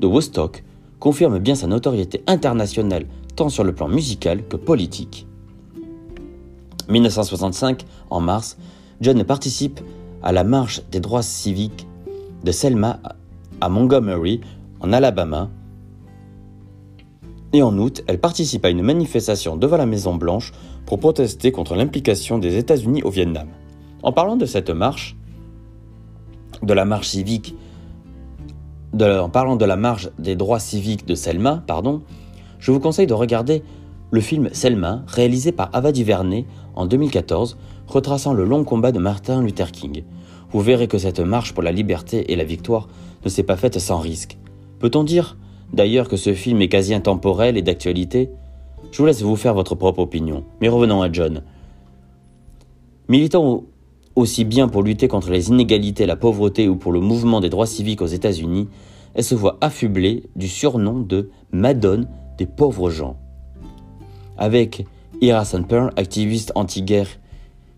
de 0.00 0.06
Woodstock 0.08 0.64
confirme 0.98 1.38
bien 1.38 1.54
sa 1.54 1.68
notoriété 1.68 2.24
internationale 2.26 3.06
tant 3.36 3.48
sur 3.48 3.62
le 3.62 3.72
plan 3.72 3.86
musical 3.86 4.46
que 4.48 4.56
politique. 4.56 5.27
1965, 6.88 7.85
en 8.11 8.21
mars, 8.21 8.57
John 9.00 9.23
participe 9.25 9.80
à 10.23 10.33
la 10.33 10.45
marche 10.45 10.83
des 10.90 11.00
droits 11.00 11.23
civiques 11.23 11.87
de 12.45 12.52
Selma 12.52 13.00
à 13.61 13.68
Montgomery, 13.68 14.40
en 14.80 14.92
Alabama. 14.92 15.50
Et 17.52 17.62
en 17.62 17.76
août, 17.78 18.02
elle 18.07 18.21
participe 18.21 18.64
à 18.64 18.71
une 18.71 18.83
manifestation 18.83 19.57
devant 19.57 19.76
la 19.76 19.87
Maison 19.87 20.14
Blanche 20.14 20.52
pour 20.87 21.00
protester 21.00 21.52
contre 21.52 21.75
l'implication 21.75 22.38
des 22.38 22.57
États-Unis 22.57 23.02
au 23.02 23.11
Vietnam. 23.11 23.49
En 24.02 24.12
parlant 24.12 24.37
de 24.37 24.47
cette 24.47 24.71
marche, 24.71 25.16
de 26.62 26.73
la 26.73 26.85
marche 26.85 27.09
civique, 27.09 27.54
en 29.00 29.28
parlant 29.28 29.57
de 29.57 29.64
la 29.64 29.76
marche 29.76 30.09
des 30.18 30.37
droits 30.37 30.61
civiques 30.61 31.07
de 31.07 31.14
Selma, 31.14 31.62
pardon, 31.66 32.02
je 32.59 32.73
vous 32.73 32.80
conseille 32.80 33.07
de 33.07 33.14
regarder 33.14 33.62
le 34.11 34.21
film 34.21 34.49
Selma, 34.52 35.02
réalisé 35.07 35.52
par 35.52 35.71
Ava 35.73 35.92
DuVernay 35.92 36.47
en 36.78 36.87
2014, 36.87 37.58
retraçant 37.88 38.32
le 38.32 38.44
long 38.44 38.62
combat 38.62 38.92
de 38.92 39.00
Martin 39.00 39.42
Luther 39.42 39.73
King. 39.73 40.04
Vous 40.52 40.61
verrez 40.61 40.87
que 40.87 40.97
cette 40.97 41.18
marche 41.18 41.52
pour 41.52 41.64
la 41.64 41.73
liberté 41.73 42.32
et 42.32 42.37
la 42.37 42.44
victoire 42.44 42.88
ne 43.25 43.28
s'est 43.28 43.42
pas 43.42 43.56
faite 43.56 43.78
sans 43.80 43.99
risque. 43.99 44.38
Peut-on 44.78 45.02
dire, 45.02 45.37
d'ailleurs, 45.73 46.08
que 46.08 46.16
ce 46.16 46.32
film 46.35 46.62
est 46.62 46.68
quasi 46.68 46.94
intemporel 46.94 47.56
et 47.56 47.62
d'actualité? 47.62 48.30
Je 48.92 48.99
vous 48.99 49.06
laisse 49.06 49.23
vous 49.23 49.35
faire 49.35 49.54
votre 49.54 49.75
propre 49.75 49.99
opinion, 49.99 50.44
mais 50.61 50.68
revenons 50.68 51.02
à 51.02 51.11
John. 51.12 51.42
Militant 53.08 53.64
aussi 54.14 54.44
bien 54.44 54.68
pour 54.68 54.85
lutter 54.85 55.08
contre 55.08 55.30
les 55.30 55.49
inégalités, 55.49 56.06
la 56.06 56.16
pauvreté 56.16 56.68
ou 56.68 56.76
pour 56.76 56.92
le 56.92 57.00
mouvement 57.00 57.40
des 57.40 57.50
droits 57.50 57.66
civiques 57.66 58.02
aux 58.02 58.06
États-Unis, 58.06 58.68
elle 59.14 59.25
se 59.25 59.35
voit 59.35 59.58
affublée 59.61 60.30
du 60.37 60.47
surnom 60.47 61.00
de 61.00 61.30
Madone 61.50 62.08
des 62.37 62.47
pauvres 62.47 62.88
gens. 62.88 63.16
Avec 64.37 64.87
Ira 65.20 65.44
Sanper, 65.44 65.88
activiste 65.96 66.52
anti-guerre 66.54 67.08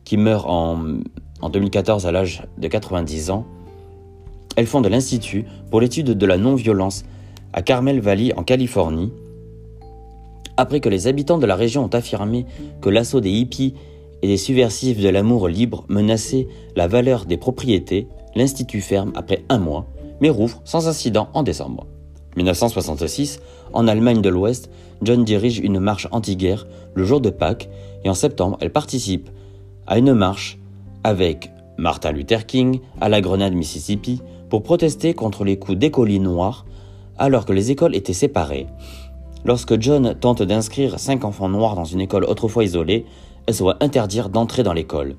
qui 0.04 0.16
meurt 0.16 0.46
en, 0.48 1.00
en 1.40 1.48
2014 1.48 2.06
à 2.06 2.12
l'âge 2.12 2.42
de 2.58 2.68
90 2.68 3.30
ans, 3.30 3.46
elle 4.56 4.66
fonde 4.66 4.86
l'Institut 4.86 5.44
pour 5.70 5.80
l'étude 5.80 6.10
de 6.10 6.26
la 6.26 6.36
non-violence 6.36 7.04
à 7.52 7.62
Carmel 7.62 8.00
Valley 8.00 8.32
en 8.36 8.42
Californie. 8.42 9.12
Après 10.56 10.80
que 10.80 10.88
les 10.88 11.06
habitants 11.06 11.38
de 11.38 11.46
la 11.46 11.56
région 11.56 11.84
ont 11.84 11.94
affirmé 11.94 12.44
que 12.82 12.90
l'assaut 12.90 13.20
des 13.20 13.30
hippies 13.30 13.74
et 14.22 14.26
des 14.26 14.36
subversifs 14.36 15.00
de 15.00 15.08
l'amour 15.08 15.48
libre 15.48 15.84
menaçait 15.88 16.46
la 16.76 16.88
valeur 16.88 17.24
des 17.24 17.38
propriétés, 17.38 18.06
l'Institut 18.34 18.82
ferme 18.82 19.12
après 19.14 19.44
un 19.48 19.58
mois, 19.58 19.86
mais 20.20 20.28
rouvre 20.28 20.60
sans 20.64 20.88
incident 20.88 21.28
en 21.32 21.42
décembre. 21.42 21.86
1966, 22.36 23.40
en 23.72 23.88
Allemagne 23.88 24.20
de 24.20 24.28
l'Ouest, 24.28 24.70
John 25.02 25.24
dirige 25.24 25.58
une 25.58 25.80
marche 25.80 26.08
anti-guerre 26.10 26.66
le 26.94 27.04
jour 27.04 27.20
de 27.20 27.30
Pâques 27.30 27.68
et 28.04 28.10
en 28.10 28.14
septembre, 28.14 28.58
elle 28.60 28.72
participe 28.72 29.30
à 29.86 29.98
une 29.98 30.12
marche 30.12 30.58
avec 31.04 31.50
Martin 31.78 32.12
Luther 32.12 32.46
King 32.46 32.80
à 33.00 33.08
la 33.08 33.20
Grenade, 33.20 33.54
Mississippi, 33.54 34.20
pour 34.50 34.62
protester 34.62 35.14
contre 35.14 35.44
les 35.44 35.58
coups 35.58 35.78
d'écolis 35.78 36.20
noirs 36.20 36.66
alors 37.16 37.46
que 37.46 37.52
les 37.52 37.70
écoles 37.70 37.94
étaient 37.94 38.12
séparées. 38.12 38.66
Lorsque 39.44 39.80
John 39.80 40.14
tente 40.14 40.42
d'inscrire 40.42 40.98
cinq 40.98 41.24
enfants 41.24 41.48
noirs 41.48 41.74
dans 41.74 41.84
une 41.84 42.00
école 42.00 42.24
autrefois 42.24 42.64
isolée, 42.64 43.06
elle 43.46 43.54
se 43.54 43.62
voit 43.62 43.76
interdire 43.80 44.28
d'entrer 44.28 44.62
dans 44.62 44.72
l'école. 44.72 45.16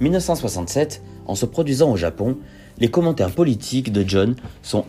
1967, 0.00 1.02
en 1.28 1.34
se 1.34 1.46
produisant 1.46 1.92
au 1.92 1.96
Japon, 1.96 2.38
les 2.78 2.88
commentaires 2.88 3.30
politiques 3.30 3.92
de 3.92 4.04
John 4.06 4.34
sont 4.62 4.84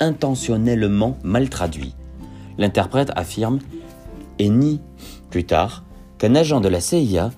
intentionnellement 0.00 1.18
mal 1.22 1.48
traduits. 1.48 1.94
L'interprète 2.58 3.12
affirme, 3.14 3.60
et 4.38 4.48
nie 4.48 4.80
plus 5.30 5.44
tard, 5.44 5.84
qu'un 6.18 6.34
agent 6.34 6.60
de 6.60 6.68
la 6.68 6.80
CIA 6.80 7.30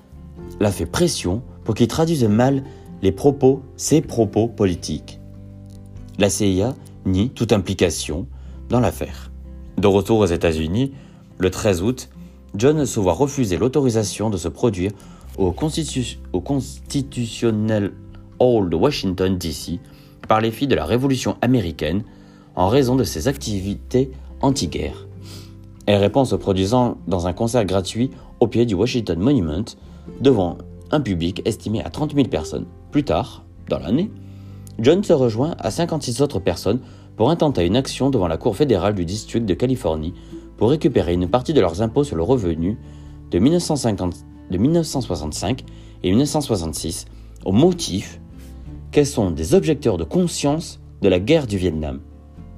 l'a 0.61 0.71
fait 0.71 0.87
pression 0.87 1.43
pour 1.65 1.75
qu'il 1.75 1.89
traduise 1.89 2.25
mal 2.25 2.63
les 3.03 3.13
propos, 3.13 3.63
ses 3.77 4.01
propos 4.01 4.49
politiques. 4.49 5.21
La 6.19 6.31
CIA 6.31 6.75
nie 7.07 7.31
toute 7.31 7.53
implication 7.53 8.27
dans 8.69 8.81
l'affaire. 8.81 9.31
De 9.79 9.87
retour 9.87 10.19
aux 10.19 10.27
États-Unis, 10.27 10.93
le 11.39 11.51
13 11.51 11.83
août, 11.83 12.11
John 12.55 12.85
se 12.85 13.01
voit 13.01 13.15
refuser 13.15 13.57
l'autorisation 13.57 14.29
de 14.29 14.37
se 14.37 14.49
produire 14.49 14.93
au, 15.39 15.55
au 16.33 16.41
Constitutionnel 16.41 17.93
Hall 18.41 18.69
de 18.71 18.77
Washington, 18.77 19.39
D.C. 19.39 19.79
par 20.27 20.41
les 20.41 20.51
filles 20.51 20.69
de 20.69 20.75
la 20.75 20.85
Révolution 20.85 21.37
américaine 21.43 22.03
en 22.57 22.69
raison 22.69 22.97
de 22.97 23.05
ses 23.05 23.29
activités 23.29 24.11
anti-guerre. 24.43 25.07
Elle 25.87 26.01
répond 26.01 26.21
en 26.21 26.25
se 26.25 26.37
produisant 26.37 26.99
dans 27.07 27.27
un 27.27 27.33
concert 27.33 27.65
gratuit 27.65 28.11
au 28.41 28.47
pied 28.47 28.67
du 28.67 28.75
Washington 28.75 29.19
Monument 29.19 29.65
devant 30.21 30.59
un 30.91 31.01
public 31.01 31.43
estimé 31.45 31.83
à 31.83 31.91
30 31.91 32.15
000 32.15 32.29
personnes. 32.29 32.67
Plus 32.91 33.05
tard, 33.05 33.45
dans 33.69 33.79
l'année, 33.79 34.11
John 34.79 35.05
se 35.05 35.13
rejoint 35.13 35.55
à 35.59 35.71
56 35.71 36.23
autres 36.23 36.41
personnes 36.41 36.81
pour 37.17 37.31
intenter 37.31 37.67
une 37.67 37.77
action 37.77 38.11
devant 38.11 38.29
la 38.29 38.39
Cour 38.39 38.57
fédérale 38.57 38.95
du 38.95 39.05
district 39.05 39.45
de 39.45 39.55
Californie 39.55 40.15
pour 40.57 40.71
récupérer 40.71 41.13
une 41.13 41.29
partie 41.29 41.53
de 41.53 41.61
leurs 41.61 41.83
impôts 41.83 42.05
sur 42.05 42.17
le 42.17 42.23
revenu 42.23 42.79
de, 43.31 43.39
1950, 43.39 44.17
de 44.51 44.59
1965 44.59 45.65
et 46.03 46.11
1966 46.11 47.07
au 47.45 47.53
motif 47.53 48.21
qu'elles 48.91 49.07
sont 49.07 49.31
des 49.31 49.55
objecteurs 49.55 49.97
de 49.97 50.05
conscience 50.05 50.81
de 51.03 51.09
la 51.09 51.21
guerre 51.21 51.47
du 51.47 51.57
Vietnam. 51.57 52.01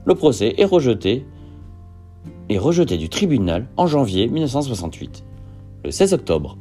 Le 0.04 0.14
procès 0.14 0.54
est 0.58 0.64
rejeté 0.64 1.26
et 2.48 2.58
rejeté 2.58 2.96
du 2.96 3.08
tribunal 3.08 3.68
en 3.76 3.86
janvier 3.86 4.28
1968. 4.28 5.24
Le 5.84 5.90
16 5.90 6.14
octobre 6.14 6.56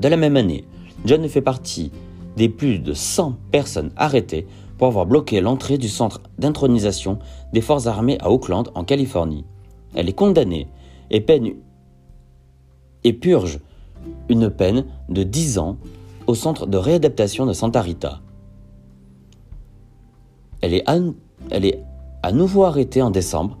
de 0.00 0.08
la 0.08 0.16
même 0.16 0.36
année, 0.36 0.64
John 1.04 1.26
fait 1.28 1.40
partie 1.40 1.92
des 2.36 2.48
plus 2.48 2.78
de 2.78 2.94
100 2.94 3.36
personnes 3.52 3.92
arrêtées 3.96 4.46
pour 4.76 4.88
avoir 4.88 5.06
bloqué 5.06 5.40
l'entrée 5.40 5.78
du 5.78 5.88
centre 5.88 6.20
d'intronisation 6.38 7.18
des 7.52 7.60
forces 7.60 7.86
armées 7.86 8.18
à 8.20 8.30
Oakland, 8.30 8.64
en 8.74 8.84
Californie. 8.84 9.44
Elle 9.94 10.08
est 10.08 10.14
condamnée 10.14 10.66
et, 11.10 11.24
et 13.04 13.12
purge 13.12 13.60
une 14.28 14.50
peine 14.50 14.84
de 15.08 15.22
10 15.22 15.58
ans 15.58 15.76
au 16.26 16.34
centre 16.34 16.66
de 16.66 16.76
réadaptation 16.76 17.46
de 17.46 17.52
Santa 17.52 17.80
Rita. 17.80 18.20
Elle 20.60 20.74
est, 20.74 20.84
à, 22.22 22.32
nouveau 22.32 22.64
arrêtée 22.64 23.02
en 23.02 23.10
décembre 23.10 23.58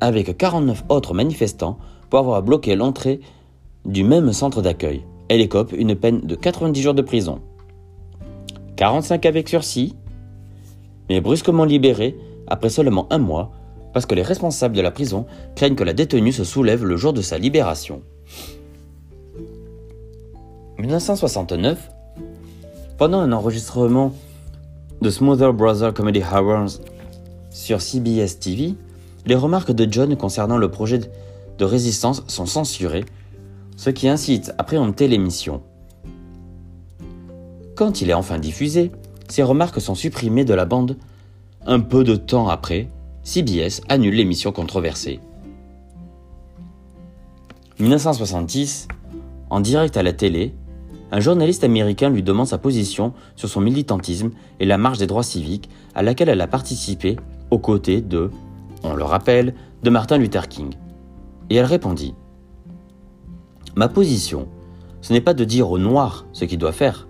avec 0.00 0.36
49 0.36 0.84
autres 0.88 1.14
manifestants 1.14 1.78
pour 2.10 2.18
avoir 2.18 2.42
bloqué 2.42 2.74
l'entrée 2.74 3.20
du 3.84 4.02
même 4.02 4.32
centre 4.32 4.60
d'accueil. 4.60 5.04
Elle 5.28 5.40
écope 5.40 5.72
une 5.72 5.94
peine 5.94 6.20
de 6.22 6.34
90 6.34 6.82
jours 6.82 6.94
de 6.94 7.02
prison. 7.02 7.40
45 8.76 9.24
avec 9.26 9.48
sursis, 9.48 9.94
mais 11.08 11.20
brusquement 11.20 11.64
libérée 11.64 12.16
après 12.48 12.70
seulement 12.70 13.06
un 13.10 13.18
mois 13.18 13.52
parce 13.92 14.06
que 14.06 14.16
les 14.16 14.22
responsables 14.22 14.76
de 14.76 14.82
la 14.82 14.90
prison 14.90 15.24
craignent 15.54 15.76
que 15.76 15.84
la 15.84 15.92
détenue 15.92 16.32
se 16.32 16.42
soulève 16.42 16.84
le 16.84 16.96
jour 16.96 17.12
de 17.12 17.22
sa 17.22 17.38
libération. 17.38 18.02
1969, 20.84 21.90
pendant 22.98 23.20
un 23.20 23.32
enregistrement 23.32 24.12
de 25.00 25.08
Smoother 25.08 25.54
Brother 25.54 25.94
Comedy 25.94 26.20
Hours 26.20 26.78
sur 27.50 27.80
CBS 27.80 28.38
TV, 28.38 28.74
les 29.24 29.34
remarques 29.34 29.72
de 29.72 29.90
John 29.90 30.14
concernant 30.14 30.58
le 30.58 30.70
projet 30.70 31.00
de 31.56 31.64
résistance 31.64 32.22
sont 32.26 32.44
censurées, 32.44 33.06
ce 33.78 33.88
qui 33.88 34.08
incite 34.08 34.52
à 34.58 34.64
préempter 34.64 35.08
l'émission. 35.08 35.62
Quand 37.76 38.02
il 38.02 38.10
est 38.10 38.14
enfin 38.14 38.38
diffusé, 38.38 38.92
ces 39.30 39.42
remarques 39.42 39.80
sont 39.80 39.94
supprimées 39.94 40.44
de 40.44 40.52
la 40.52 40.66
bande. 40.66 40.98
Un 41.64 41.80
peu 41.80 42.04
de 42.04 42.14
temps 42.14 42.48
après, 42.48 42.88
CBS 43.22 43.80
annule 43.88 44.16
l'émission 44.16 44.52
controversée. 44.52 45.18
1966, 47.80 48.86
en 49.48 49.60
direct 49.60 49.96
à 49.96 50.02
la 50.02 50.12
télé, 50.12 50.54
un 51.14 51.20
journaliste 51.20 51.62
américain 51.62 52.10
lui 52.10 52.24
demande 52.24 52.48
sa 52.48 52.58
position 52.58 53.12
sur 53.36 53.48
son 53.48 53.60
militantisme 53.60 54.32
et 54.58 54.64
la 54.64 54.78
marche 54.78 54.98
des 54.98 55.06
droits 55.06 55.22
civiques 55.22 55.70
à 55.94 56.02
laquelle 56.02 56.28
elle 56.28 56.40
a 56.40 56.48
participé 56.48 57.14
aux 57.52 57.60
côtés 57.60 58.00
de, 58.00 58.32
on 58.82 58.94
le 58.94 59.04
rappelle, 59.04 59.54
de 59.84 59.90
Martin 59.90 60.18
Luther 60.18 60.48
King. 60.48 60.74
Et 61.50 61.54
elle 61.54 61.66
répondit 61.66 62.14
Ma 63.76 63.86
position, 63.86 64.48
ce 65.02 65.12
n'est 65.12 65.20
pas 65.20 65.34
de 65.34 65.44
dire 65.44 65.70
aux 65.70 65.78
Noirs 65.78 66.26
ce 66.32 66.44
qu'ils 66.46 66.58
doivent 66.58 66.74
faire. 66.74 67.06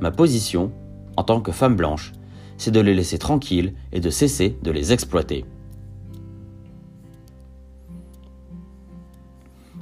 Ma 0.00 0.10
position, 0.10 0.72
en 1.16 1.22
tant 1.22 1.40
que 1.40 1.52
femme 1.52 1.76
blanche, 1.76 2.14
c'est 2.56 2.72
de 2.72 2.80
les 2.80 2.92
laisser 2.92 3.18
tranquilles 3.18 3.74
et 3.92 4.00
de 4.00 4.10
cesser 4.10 4.58
de 4.64 4.72
les 4.72 4.92
exploiter. 4.92 5.44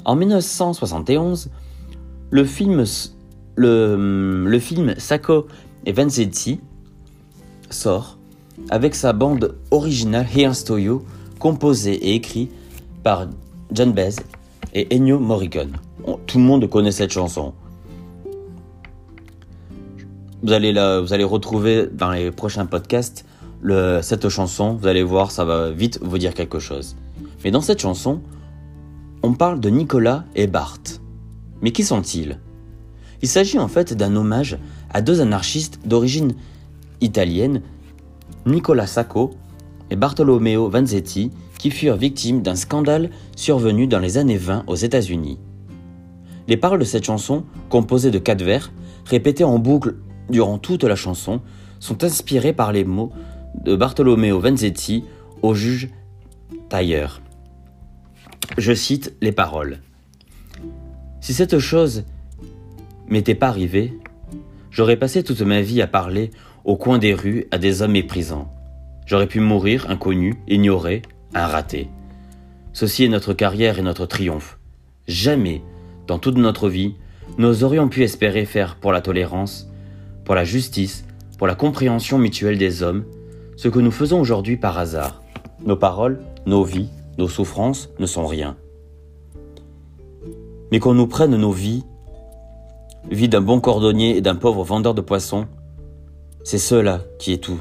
En 0.05 0.15
1971, 0.15 1.49
le 2.29 2.45
film 2.45 2.85
le, 3.57 4.45
le 4.47 4.59
film 4.59 4.95
Sacco 4.99 5.49
et 5.85 5.93
Vanzetti 5.93 6.61
sort 7.71 8.17
avec 8.71 8.95
sa 8.95 9.13
bande 9.13 9.57
originale 9.71 10.27
Here's 10.35 10.65
to 10.65 10.79
You, 10.79 11.03
composée 11.39 11.95
et 11.95 12.15
écrite 12.15 12.51
par 13.03 13.27
John 13.73 13.93
Baez 13.93 14.17
et 14.75 14.95
Ennio 14.95 15.19
Morricone. 15.19 15.77
Tout 16.27 16.39
le 16.39 16.45
monde 16.45 16.69
connaît 16.69 16.93
cette 16.93 17.13
chanson. 17.13 17.55
Vous 20.43 20.53
allez, 20.53 20.73
la, 20.73 21.01
retrouver 21.01 21.87
dans 21.93 22.11
les 22.11 22.31
prochains 22.31 22.67
podcasts 22.67 23.25
cette 24.03 24.29
chanson. 24.29 24.75
Vous 24.75 24.87
allez 24.87 25.03
voir, 25.03 25.31
ça 25.31 25.45
va 25.45 25.71
vite 25.71 25.99
vous 26.03 26.19
dire 26.19 26.35
quelque 26.35 26.59
chose. 26.59 26.97
Mais 27.43 27.51
dans 27.51 27.61
cette 27.61 27.81
chanson, 27.81 28.21
on 29.23 29.33
parle 29.35 29.61
de 29.61 29.71
Nicolas 29.71 30.25
et 30.35 30.47
Bart. 30.47 30.79
Mais 31.63 31.73
qui 31.73 31.83
sont-ils? 31.83 32.39
Il 33.23 33.29
s'agit 33.29 33.59
en 33.59 33.69
fait 33.69 33.95
d'un 33.95 34.15
hommage 34.17 34.59
à 34.93 35.03
deux 35.03 35.21
anarchistes 35.21 35.81
d'origine 35.87 36.35
italienne, 37.01 37.63
Nicola 38.45 38.87
Sacco 38.87 39.31
et 39.91 39.97
Bartolomeo 39.97 40.69
Vanzetti, 40.69 41.31
qui 41.59 41.71
furent 41.71 41.97
victimes 41.97 42.43
d'un 42.43 42.55
scandale 42.55 43.11
survenu 43.35 43.87
dans 43.87 43.99
les 43.99 44.19
années 44.19 44.37
20 44.37 44.65
aux 44.67 44.75
États-Unis. 44.75 45.39
Les 46.49 46.57
paroles 46.57 46.79
de 46.79 46.85
cette 46.85 47.05
chanson, 47.05 47.45
composées 47.71 48.11
de 48.11 48.19
quatre 48.19 48.43
vers, 48.43 48.73
répétés 49.05 49.45
en 49.45 49.59
boucle 49.59 49.97
durant 50.31 50.59
toute 50.59 50.85
la 50.85 50.97
chanson, 50.97 51.41
sont 51.81 52.05
inspirées 52.05 52.53
par 52.53 52.73
les 52.73 52.85
mots 52.85 53.13
de 53.65 53.75
Bartolomeo 53.75 54.39
Vanzetti 54.39 55.05
au 55.43 55.55
juge 55.55 55.91
Tailleur. 56.69 57.21
Je 58.59 58.73
cite 58.73 59.15
les 59.21 59.33
paroles. 59.33 59.81
Si 61.21 61.35
cette 61.35 61.59
chose 61.59 62.05
m'était 63.09 63.35
pas 63.35 63.49
arrivée, 63.49 63.93
j'aurais 64.71 64.97
passé 64.97 65.23
toute 65.23 65.43
ma 65.43 65.61
vie 65.61 65.83
à 65.83 65.87
parler 65.87 66.31
au 66.65 66.77
coin 66.77 66.99
des 66.99 67.15
rues 67.15 67.47
à 67.51 67.59
des 67.59 67.83
hommes 67.83 67.93
méprisants. 67.93 68.53
J'aurais 69.07 69.29
pu 69.29 69.41
mourir 69.41 69.89
inconnu, 69.89 70.35
ignoré, 70.49 71.03
un 71.35 71.47
raté. 71.47 71.89
Ceci 72.73 73.05
est 73.05 73.09
notre 73.09 73.33
carrière 73.33 73.79
et 73.79 73.83
notre 73.83 74.07
triomphe. 74.07 74.59
Jamais, 75.07 75.63
dans 76.07 76.19
toute 76.19 76.37
notre 76.37 76.69
vie, 76.69 76.97
nous 77.39 77.65
aurions 77.65 77.89
pu 77.89 78.03
espérer 78.03 78.45
faire 78.45 78.77
pour 78.77 78.93
la 78.93 79.01
tolérance, 79.01 79.71
pour 80.25 80.35
la 80.35 80.45
justice, 80.45 81.05
pour 81.39 81.47
la 81.47 81.55
compréhension 81.55 82.19
mutuelle 82.19 82.59
des 82.59 82.83
hommes, 82.83 83.05
ce 83.57 83.69
que 83.69 83.79
nous 83.79 83.91
faisons 83.91 84.21
aujourd'hui 84.21 84.57
par 84.57 84.79
hasard. 84.79 85.23
Nos 85.65 85.77
paroles, 85.77 86.21
nos 86.47 86.65
vies, 86.65 86.89
nos 87.19 87.29
souffrances 87.29 87.91
ne 87.99 88.07
sont 88.07 88.27
rien. 88.27 88.57
Mais 90.73 90.81
qu'on 90.81 90.95
nous 90.95 91.07
prenne 91.07 91.37
nos 91.37 91.53
vies, 91.53 91.85
vie 93.11 93.29
d'un 93.29 93.41
bon 93.41 93.61
cordonnier 93.61 94.17
et 94.17 94.21
d'un 94.21 94.35
pauvre 94.35 94.65
vendeur 94.65 94.95
de 94.95 95.01
poissons, 95.01 95.47
c'est 96.45 96.59
cela 96.59 97.01
qui 97.19 97.33
est 97.33 97.43
tout. 97.43 97.61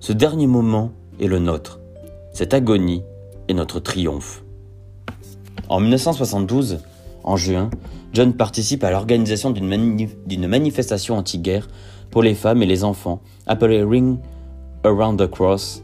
Ce 0.00 0.12
dernier 0.12 0.46
moment 0.46 0.92
est 1.20 1.26
le 1.26 1.38
nôtre. 1.38 1.80
Cette 2.32 2.54
agonie 2.54 3.02
est 3.48 3.54
notre 3.54 3.80
triomphe. 3.80 4.44
En 5.68 5.80
1972, 5.80 6.78
en 7.24 7.36
juin, 7.36 7.70
John 8.12 8.32
participe 8.34 8.84
à 8.84 8.90
l'organisation 8.90 9.50
d'une 9.50 10.46
manifestation 10.46 11.16
anti-guerre 11.16 11.68
pour 12.10 12.22
les 12.22 12.34
femmes 12.34 12.62
et 12.62 12.66
les 12.66 12.84
enfants, 12.84 13.20
appelée 13.46 13.82
Ring 13.82 14.18
Around 14.84 15.18
the 15.20 15.26
Cross. 15.26 15.82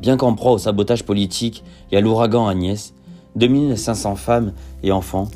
Bien 0.00 0.16
qu'en 0.16 0.34
proie 0.34 0.52
au 0.52 0.58
sabotage 0.58 1.04
politique 1.04 1.62
et 1.92 1.96
à 1.96 2.00
l'ouragan 2.00 2.48
Agnès, 2.48 2.94
2500 3.36 4.16
femmes 4.16 4.52
et 4.82 4.90
enfants 4.90 5.28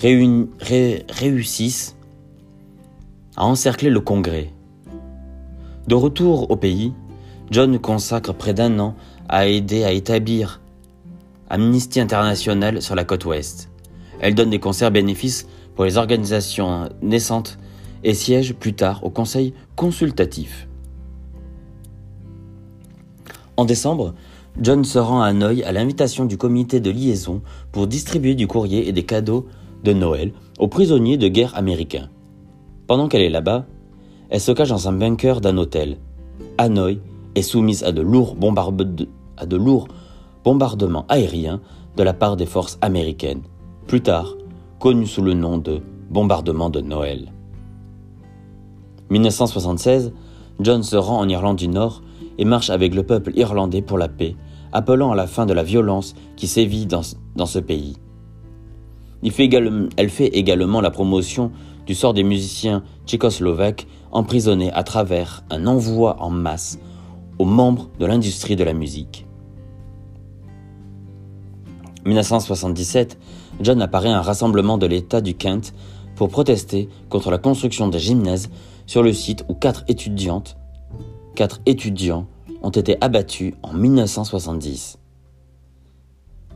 réussissent 0.00 1.96
à 3.36 3.44
encercler 3.44 3.90
le 3.90 4.00
Congrès. 4.00 4.52
De 5.86 5.94
retour 5.94 6.50
au 6.50 6.56
pays, 6.56 6.92
John 7.50 7.78
consacre 7.78 8.32
près 8.32 8.54
d'un 8.54 8.78
an 8.78 8.94
à 9.28 9.46
aider 9.46 9.84
à 9.84 9.92
établir 9.92 10.60
Amnesty 11.50 12.00
International 12.00 12.82
sur 12.82 12.94
la 12.94 13.04
côte 13.04 13.24
ouest. 13.24 13.70
Elle 14.20 14.34
donne 14.34 14.50
des 14.50 14.58
concerts 14.58 14.90
bénéfices 14.90 15.46
pour 15.74 15.84
les 15.84 15.96
organisations 15.96 16.88
naissantes 17.02 17.58
et 18.04 18.14
siège 18.14 18.54
plus 18.54 18.74
tard 18.74 19.04
au 19.04 19.10
Conseil 19.10 19.54
consultatif. 19.76 20.68
En 23.56 23.64
décembre, 23.64 24.14
John 24.60 24.84
se 24.84 24.98
rend 24.98 25.22
à 25.22 25.26
Hanoï 25.26 25.62
à 25.62 25.72
l'invitation 25.72 26.24
du 26.24 26.36
comité 26.36 26.80
de 26.80 26.90
liaison 26.90 27.42
pour 27.72 27.86
distribuer 27.86 28.34
du 28.34 28.46
courrier 28.46 28.88
et 28.88 28.92
des 28.92 29.04
cadeaux 29.04 29.46
de 29.84 29.92
Noël 29.92 30.32
aux 30.58 30.68
prisonniers 30.68 31.16
de 31.16 31.28
guerre 31.28 31.56
américains. 31.56 32.08
Pendant 32.86 33.08
qu'elle 33.08 33.22
est 33.22 33.30
là-bas, 33.30 33.66
elle 34.30 34.40
se 34.40 34.52
cache 34.52 34.68
dans 34.70 34.88
un 34.88 34.92
bunker 34.92 35.40
d'un 35.40 35.56
hôtel. 35.56 35.98
Hanoï 36.58 37.00
est 37.34 37.42
soumise 37.42 37.84
à 37.84 37.92
de 37.92 38.02
lourds, 38.02 38.36
bombardements 40.44 41.06
aériens 41.08 41.60
de 41.96 42.02
la 42.02 42.14
part 42.14 42.36
des 42.36 42.46
forces 42.46 42.78
américaines, 42.80 43.42
plus 43.86 44.00
tard 44.00 44.36
connu 44.78 45.06
sous 45.06 45.22
le 45.22 45.34
nom 45.34 45.58
de 45.58 45.80
bombardement 46.10 46.70
de 46.70 46.80
Noël. 46.80 47.32
1976, 49.10 50.12
John 50.60 50.82
se 50.82 50.96
rend 50.96 51.18
en 51.18 51.28
Irlande 51.28 51.56
du 51.56 51.68
Nord 51.68 52.02
et 52.38 52.44
marche 52.44 52.70
avec 52.70 52.94
le 52.94 53.02
peuple 53.02 53.32
irlandais 53.36 53.82
pour 53.82 53.98
la 53.98 54.08
paix, 54.08 54.36
appelant 54.72 55.12
à 55.12 55.16
la 55.16 55.26
fin 55.26 55.46
de 55.46 55.52
la 55.52 55.62
violence 55.62 56.14
qui 56.36 56.46
sévit 56.46 56.86
dans 56.86 57.02
ce 57.46 57.58
pays. 57.58 57.96
Elle 59.22 60.10
fait 60.10 60.26
également 60.26 60.80
la 60.80 60.90
promotion 60.90 61.50
du 61.86 61.94
sort 61.94 62.14
des 62.14 62.22
musiciens 62.22 62.82
tchécoslovaques 63.06 63.86
emprisonnés 64.12 64.72
à 64.72 64.82
travers 64.82 65.44
un 65.50 65.66
envoi 65.66 66.16
en 66.20 66.30
masse 66.30 66.78
aux 67.38 67.44
membres 67.44 67.88
de 67.98 68.06
l'industrie 68.06 68.56
de 68.56 68.64
la 68.64 68.74
musique. 68.74 69.26
1977, 72.04 73.18
John 73.60 73.82
apparaît 73.82 74.08
à 74.08 74.18
un 74.18 74.22
rassemblement 74.22 74.78
de 74.78 74.86
l'État 74.86 75.20
du 75.20 75.34
Kent 75.34 75.74
pour 76.14 76.28
protester 76.30 76.88
contre 77.08 77.30
la 77.30 77.38
construction 77.38 77.88
d'un 77.88 77.98
gymnase 77.98 78.50
sur 78.86 79.02
le 79.02 79.12
site 79.12 79.44
où 79.48 79.54
quatre 79.54 79.84
quatre 81.34 81.60
étudiants 81.66 82.26
ont 82.62 82.70
été 82.70 82.96
abattus 83.00 83.54
en 83.62 83.72
1970. 83.72 84.98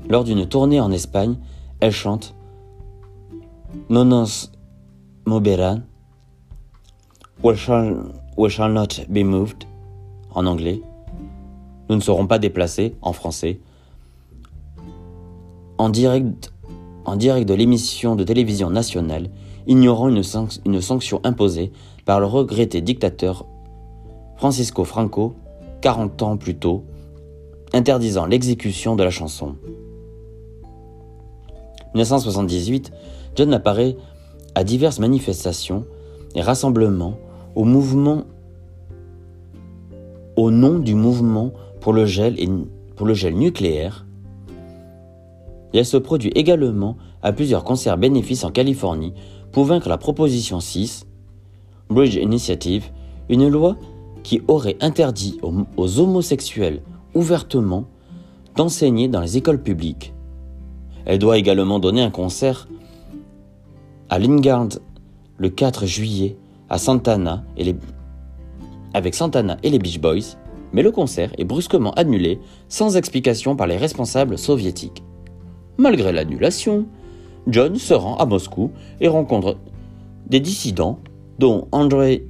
Lors 0.08 0.24
d'une 0.24 0.46
tournée 0.46 0.80
en 0.80 0.90
Espagne, 0.90 1.36
elle 1.80 1.92
chante 1.92 2.34
Nonos 3.88 4.50
moberan, 5.26 5.82
we 7.42 7.56
shall, 7.56 8.12
we 8.36 8.50
shall 8.50 8.70
not 8.70 9.06
be 9.08 9.24
moved, 9.24 9.64
en 10.34 10.46
anglais. 10.46 10.82
Nous 11.88 11.96
ne 11.96 12.00
serons 12.00 12.26
pas 12.26 12.38
déplacés, 12.38 12.96
en 13.02 13.12
français. 13.12 13.60
En 15.78 15.88
direct, 15.88 16.52
en 17.04 17.16
direct 17.16 17.48
de 17.48 17.54
l'émission 17.54 18.14
de 18.14 18.24
télévision 18.24 18.70
nationale, 18.70 19.30
ignorant 19.66 20.08
une, 20.08 20.22
une 20.64 20.80
sanction 20.80 21.20
imposée 21.24 21.72
par 22.04 22.20
le 22.20 22.26
regretté 22.26 22.80
dictateur 22.80 23.46
Francisco 24.36 24.84
Franco 24.84 25.36
40 25.82 26.22
ans 26.22 26.36
plus 26.36 26.56
tôt, 26.56 26.84
interdisant 27.72 28.26
l'exécution 28.26 28.96
de 28.96 29.02
la 29.02 29.10
chanson. 29.10 29.56
1978, 31.94 32.92
John 33.34 33.52
apparaît 33.54 33.96
à 34.54 34.64
diverses 34.64 34.98
manifestations 34.98 35.84
et 36.34 36.42
rassemblements 36.42 37.16
au 37.54 37.64
mouvement 37.64 38.24
au 40.36 40.50
nom 40.50 40.78
du 40.78 40.94
mouvement 40.94 41.52
pour 41.80 41.92
le 41.92 42.06
gel, 42.06 42.38
et, 42.40 42.48
pour 42.96 43.06
le 43.06 43.14
gel 43.14 43.34
nucléaire. 43.34 44.06
Elle 45.74 45.86
se 45.86 45.96
produit 45.96 46.30
également 46.34 46.96
à 47.22 47.32
plusieurs 47.32 47.64
concerts 47.64 47.98
bénéfices 47.98 48.44
en 48.44 48.50
Californie 48.50 49.14
pour 49.52 49.64
vaincre 49.64 49.88
la 49.88 49.98
proposition 49.98 50.60
6, 50.60 51.06
Bridge 51.88 52.16
Initiative, 52.16 52.90
une 53.28 53.48
loi 53.48 53.76
qui 54.22 54.42
aurait 54.48 54.76
interdit 54.80 55.38
aux, 55.42 56.00
homosexuels 56.00 56.82
ouvertement 57.14 57.84
d'enseigner 58.56 59.08
dans 59.08 59.20
les 59.20 59.36
écoles 59.36 59.62
publiques. 59.62 60.14
Elle 61.04 61.18
doit 61.18 61.38
également 61.38 61.78
donner 61.78 62.02
un 62.02 62.10
concert 62.10 62.68
à 64.12 64.18
Lingard 64.18 64.68
le 65.38 65.48
4 65.48 65.86
juillet 65.86 66.36
avec 66.68 66.82
Santana 69.14 69.56
et 69.62 69.70
les 69.70 69.78
Beach 69.78 70.00
Boys, 70.02 70.36
mais 70.74 70.82
le 70.82 70.90
concert 70.90 71.30
est 71.38 71.44
brusquement 71.44 71.92
annulé 71.92 72.38
sans 72.68 72.98
explication 72.98 73.56
par 73.56 73.66
les 73.66 73.78
responsables 73.78 74.36
soviétiques. 74.36 75.02
Malgré 75.78 76.12
l'annulation, 76.12 76.84
John 77.46 77.76
se 77.76 77.94
rend 77.94 78.16
à 78.16 78.26
Moscou 78.26 78.70
et 79.00 79.08
rencontre 79.08 79.56
des 80.26 80.40
dissidents, 80.40 80.98
dont 81.38 81.68
André 81.72 82.28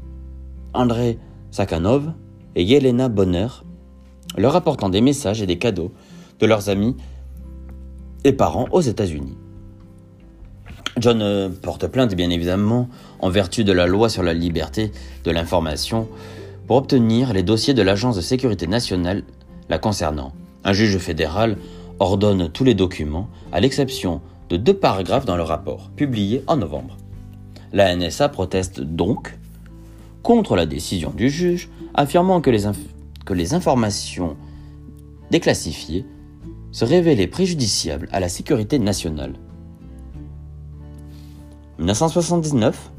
Sakhanov 1.50 2.12
et 2.54 2.62
Yelena 2.62 3.08
Bonner, 3.08 3.48
leur 4.38 4.54
apportant 4.54 4.88
des 4.88 5.00
messages 5.00 5.42
et 5.42 5.46
des 5.46 5.58
cadeaux 5.58 5.90
de 6.38 6.46
leurs 6.46 6.68
amis 6.68 6.94
et 8.22 8.32
parents 8.32 8.68
aux 8.70 8.82
États-Unis. 8.82 9.36
John 10.98 11.22
euh, 11.22 11.48
porte 11.48 11.86
plainte, 11.86 12.14
bien 12.14 12.30
évidemment, 12.30 12.88
en 13.20 13.30
vertu 13.30 13.64
de 13.64 13.72
la 13.72 13.86
loi 13.86 14.08
sur 14.08 14.22
la 14.22 14.34
liberté 14.34 14.92
de 15.24 15.30
l'information, 15.30 16.08
pour 16.66 16.76
obtenir 16.76 17.32
les 17.32 17.42
dossiers 17.42 17.74
de 17.74 17.82
l'Agence 17.82 18.16
de 18.16 18.20
sécurité 18.20 18.66
nationale 18.66 19.22
la 19.68 19.78
concernant. 19.78 20.32
Un 20.64 20.72
juge 20.72 20.98
fédéral 20.98 21.56
ordonne 21.98 22.50
tous 22.50 22.64
les 22.64 22.74
documents, 22.74 23.28
à 23.52 23.60
l'exception 23.60 24.20
de 24.48 24.56
deux 24.56 24.74
paragraphes 24.74 25.24
dans 25.24 25.36
le 25.36 25.42
rapport, 25.42 25.90
publié 25.96 26.44
en 26.46 26.56
novembre. 26.56 26.96
La 27.72 27.94
NSA 27.96 28.28
proteste 28.28 28.80
donc 28.80 29.38
contre 30.22 30.56
la 30.56 30.66
décision 30.66 31.10
du 31.10 31.30
juge, 31.30 31.70
affirmant 31.94 32.40
que 32.40 32.50
les, 32.50 32.64
que 33.24 33.32
les 33.32 33.54
informations 33.54 34.36
déclassifiées 35.30 36.04
se 36.70 36.84
révélaient 36.84 37.26
préjudiciables 37.26 38.08
à 38.12 38.20
la 38.20 38.28
sécurité 38.28 38.78
nationale. 38.78 39.34
1979, 41.78 42.90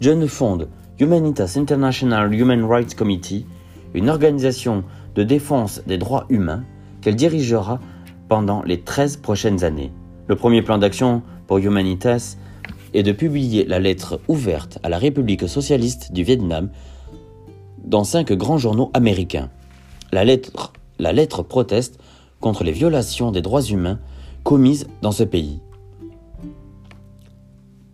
John 0.00 0.26
fonde 0.26 0.68
Humanitas 0.98 1.56
International 1.56 2.32
Human 2.34 2.64
Rights 2.64 2.94
Committee, 2.94 3.46
une 3.94 4.10
organisation 4.10 4.82
de 5.14 5.22
défense 5.22 5.80
des 5.86 5.96
droits 5.96 6.26
humains 6.28 6.64
qu'elle 7.00 7.16
dirigera 7.16 7.78
pendant 8.28 8.62
les 8.64 8.80
13 8.80 9.18
prochaines 9.18 9.62
années. 9.62 9.92
Le 10.26 10.34
premier 10.34 10.62
plan 10.62 10.78
d'action 10.78 11.22
pour 11.46 11.58
Humanitas 11.58 12.36
est 12.94 13.04
de 13.04 13.12
publier 13.12 13.64
la 13.64 13.78
lettre 13.78 14.20
ouverte 14.26 14.78
à 14.82 14.88
la 14.88 14.98
République 14.98 15.48
socialiste 15.48 16.12
du 16.12 16.24
Vietnam 16.24 16.70
dans 17.84 18.04
cinq 18.04 18.32
grands 18.32 18.58
journaux 18.58 18.90
américains. 18.92 19.50
La 20.12 20.24
lettre, 20.24 20.72
la 20.98 21.12
lettre 21.12 21.42
proteste 21.42 22.00
contre 22.40 22.64
les 22.64 22.72
violations 22.72 23.30
des 23.30 23.42
droits 23.42 23.62
humains 23.62 24.00
commises 24.42 24.88
dans 25.02 25.12
ce 25.12 25.22
pays. 25.22 25.60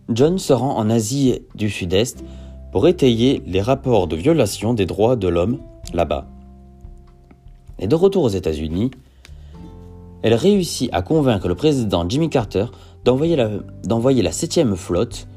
John 0.09 0.37
se 0.37 0.53
rend 0.53 0.77
en 0.77 0.89
Asie 0.89 1.39
du 1.55 1.69
Sud-Est 1.69 2.23
pour 2.71 2.87
étayer 2.87 3.41
les 3.45 3.61
rapports 3.61 4.07
de 4.07 4.15
violation 4.15 4.73
des 4.73 4.85
droits 4.85 5.15
de 5.15 5.27
l'homme 5.27 5.59
là-bas. 5.93 6.27
Et 7.79 7.87
de 7.87 7.95
retour 7.95 8.23
aux 8.23 8.29
États-Unis, 8.29 8.91
elle 10.21 10.33
réussit 10.33 10.89
à 10.93 11.01
convaincre 11.01 11.47
le 11.47 11.55
président 11.55 12.07
Jimmy 12.07 12.29
Carter 12.29 12.65
d'envoyer 13.03 13.35
la, 13.35 14.31
7e 14.31 14.75
flotte 14.75 15.27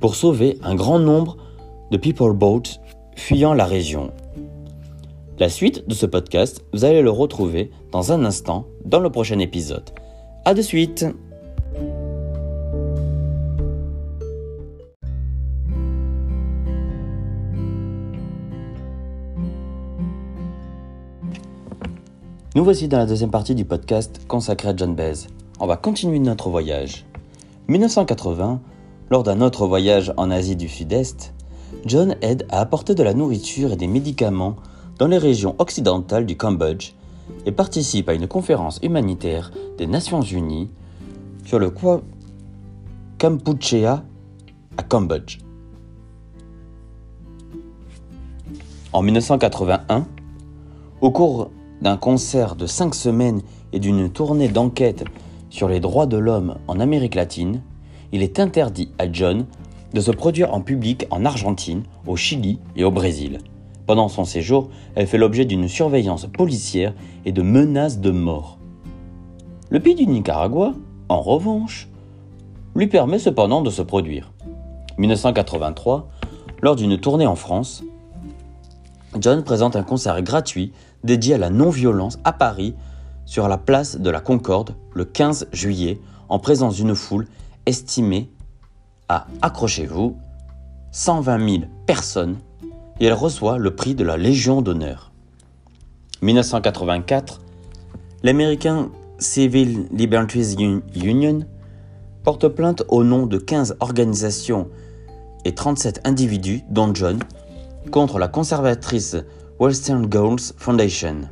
pour 0.00 0.14
sauver 0.14 0.58
un 0.62 0.74
grand 0.74 0.98
nombre 0.98 1.36
de 1.90 1.96
people 1.96 2.32
boats 2.32 2.80
fuyant 3.14 3.54
la 3.54 3.64
région. 3.64 4.10
La 5.38 5.48
suite 5.48 5.88
de 5.88 5.94
ce 5.94 6.06
podcast, 6.06 6.64
vous 6.72 6.84
allez 6.84 7.02
le 7.02 7.10
retrouver 7.10 7.70
dans 7.92 8.12
un 8.12 8.24
instant 8.24 8.66
dans 8.84 9.00
le 9.00 9.10
prochain 9.10 9.38
épisode. 9.38 9.90
A 10.44 10.54
de 10.54 10.62
suite 10.62 11.06
Nous 22.56 22.64
voici 22.64 22.88
dans 22.88 22.96
la 22.96 23.04
deuxième 23.04 23.30
partie 23.30 23.54
du 23.54 23.66
podcast 23.66 24.22
consacré 24.26 24.70
à 24.70 24.74
John 24.74 24.94
Baez. 24.94 25.26
On 25.60 25.66
va 25.66 25.76
continuer 25.76 26.18
notre 26.18 26.48
voyage. 26.48 27.04
1980, 27.68 28.62
lors 29.10 29.22
d'un 29.22 29.42
autre 29.42 29.66
voyage 29.66 30.14
en 30.16 30.30
Asie 30.30 30.56
du 30.56 30.66
Sud-Est, 30.66 31.34
John 31.84 32.16
aide 32.22 32.46
à 32.48 32.60
apporter 32.60 32.94
de 32.94 33.02
la 33.02 33.12
nourriture 33.12 33.72
et 33.72 33.76
des 33.76 33.86
médicaments 33.86 34.56
dans 34.98 35.06
les 35.06 35.18
régions 35.18 35.54
occidentales 35.58 36.24
du 36.24 36.38
Cambodge 36.38 36.94
et 37.44 37.52
participe 37.52 38.08
à 38.08 38.14
une 38.14 38.26
conférence 38.26 38.80
humanitaire 38.82 39.52
des 39.76 39.86
Nations 39.86 40.22
Unies 40.22 40.70
sur 41.44 41.58
le 41.58 41.70
Kampuchea 43.18 44.02
à 44.78 44.82
Cambodge. 44.82 45.40
En 48.94 49.02
1981, 49.02 50.06
au 51.02 51.10
cours 51.10 51.50
d'un 51.80 51.96
concert 51.96 52.56
de 52.56 52.66
cinq 52.66 52.94
semaines 52.94 53.42
et 53.72 53.78
d'une 53.78 54.10
tournée 54.10 54.48
d'enquête 54.48 55.04
sur 55.50 55.68
les 55.68 55.80
droits 55.80 56.06
de 56.06 56.16
l'homme 56.16 56.56
en 56.68 56.80
Amérique 56.80 57.14
latine, 57.14 57.62
il 58.12 58.22
est 58.22 58.40
interdit 58.40 58.90
à 58.98 59.10
John 59.10 59.46
de 59.92 60.00
se 60.00 60.10
produire 60.10 60.52
en 60.52 60.60
public 60.60 61.06
en 61.10 61.24
Argentine, 61.24 61.84
au 62.06 62.16
Chili 62.16 62.58
et 62.76 62.84
au 62.84 62.90
Brésil. 62.90 63.38
Pendant 63.86 64.08
son 64.08 64.24
séjour, 64.24 64.68
elle 64.94 65.06
fait 65.06 65.18
l'objet 65.18 65.44
d'une 65.44 65.68
surveillance 65.68 66.26
policière 66.26 66.92
et 67.24 67.32
de 67.32 67.42
menaces 67.42 68.00
de 68.00 68.10
mort. 68.10 68.58
Le 69.70 69.80
pays 69.80 69.94
du 69.94 70.06
Nicaragua, 70.06 70.74
en 71.08 71.20
revanche, 71.20 71.88
lui 72.74 72.88
permet 72.88 73.18
cependant 73.18 73.62
de 73.62 73.70
se 73.70 73.82
produire. 73.82 74.32
1983, 74.98 76.08
lors 76.62 76.76
d'une 76.76 76.98
tournée 76.98 77.26
en 77.26 77.36
France, 77.36 77.84
John 79.18 79.42
présente 79.44 79.76
un 79.76 79.82
concert 79.82 80.20
gratuit 80.22 80.72
dédié 81.06 81.34
à 81.34 81.38
la 81.38 81.48
non-violence 81.48 82.18
à 82.24 82.32
Paris 82.32 82.74
sur 83.24 83.48
la 83.48 83.56
place 83.56 83.98
de 83.98 84.10
la 84.10 84.20
Concorde 84.20 84.74
le 84.92 85.04
15 85.04 85.48
juillet 85.52 86.00
en 86.28 86.38
présence 86.38 86.74
d'une 86.76 86.94
foule 86.94 87.26
estimée 87.64 88.30
à, 89.08 89.26
accrochez-vous, 89.40 90.16
120 90.90 91.48
000 91.48 91.62
personnes 91.86 92.36
et 93.00 93.06
elle 93.06 93.14
reçoit 93.14 93.58
le 93.58 93.74
prix 93.74 93.94
de 93.94 94.04
la 94.04 94.16
Légion 94.16 94.62
d'honneur. 94.62 95.12
1984, 96.22 97.40
l'American 98.22 98.88
Civil 99.18 99.86
Liberties 99.92 100.56
Union 100.94 101.40
porte 102.24 102.48
plainte 102.48 102.82
au 102.88 103.04
nom 103.04 103.26
de 103.26 103.38
15 103.38 103.76
organisations 103.80 104.68
et 105.44 105.54
37 105.54 106.00
individus, 106.04 106.62
dont 106.70 106.92
John, 106.92 107.20
contre 107.92 108.18
la 108.18 108.28
conservatrice 108.28 109.16
Western 109.58 110.06
Goals 110.06 110.52
Foundation. 110.58 111.30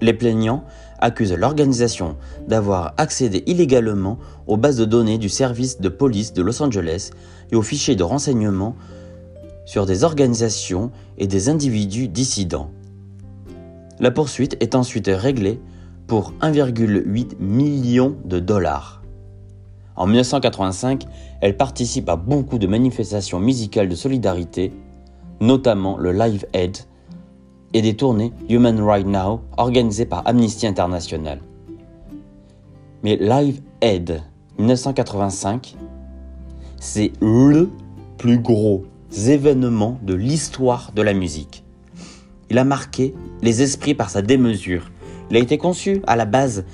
Les 0.00 0.12
plaignants 0.12 0.64
accusent 0.98 1.32
l'organisation 1.32 2.16
d'avoir 2.48 2.92
accédé 2.96 3.44
illégalement 3.46 4.18
aux 4.48 4.56
bases 4.56 4.78
de 4.78 4.84
données 4.84 5.18
du 5.18 5.28
service 5.28 5.80
de 5.80 5.88
police 5.88 6.32
de 6.32 6.42
Los 6.42 6.60
Angeles 6.60 7.10
et 7.52 7.56
aux 7.56 7.62
fichiers 7.62 7.94
de 7.94 8.02
renseignement 8.02 8.74
sur 9.64 9.86
des 9.86 10.02
organisations 10.02 10.90
et 11.18 11.28
des 11.28 11.48
individus 11.48 12.08
dissidents. 12.08 12.70
La 14.00 14.10
poursuite 14.10 14.56
est 14.58 14.74
ensuite 14.74 15.08
réglée 15.08 15.60
pour 16.08 16.32
1,8 16.40 17.38
million 17.38 18.16
de 18.24 18.40
dollars. 18.40 19.02
En 19.94 20.06
1985, 20.06 21.04
elle 21.40 21.56
participe 21.56 22.08
à 22.08 22.16
beaucoup 22.16 22.58
de 22.58 22.66
manifestations 22.66 23.38
musicales 23.38 23.88
de 23.88 23.94
solidarité 23.94 24.72
notamment 25.40 25.96
le 25.96 26.12
Live 26.12 26.46
Aid 26.52 26.78
et 27.74 27.82
des 27.82 27.94
tournées 27.94 28.32
Human 28.48 28.80
Right 28.80 29.06
Now 29.06 29.40
organisées 29.56 30.06
par 30.06 30.26
Amnesty 30.26 30.66
International. 30.66 31.40
Mais 33.02 33.16
Live 33.16 33.60
Aid 33.80 34.22
1985, 34.58 35.76
c'est 36.78 37.12
le 37.20 37.70
plus 38.18 38.38
gros 38.38 38.84
événement 39.26 39.98
de 40.02 40.14
l'histoire 40.14 40.92
de 40.94 41.02
la 41.02 41.12
musique. 41.12 41.64
Il 42.50 42.58
a 42.58 42.64
marqué 42.64 43.14
les 43.42 43.62
esprits 43.62 43.94
par 43.94 44.10
sa 44.10 44.22
démesure. 44.22 44.90
Il 45.30 45.36
a 45.36 45.40
été 45.40 45.58
conçu 45.58 46.00
à 46.06 46.16
la 46.16 46.24
base 46.24 46.64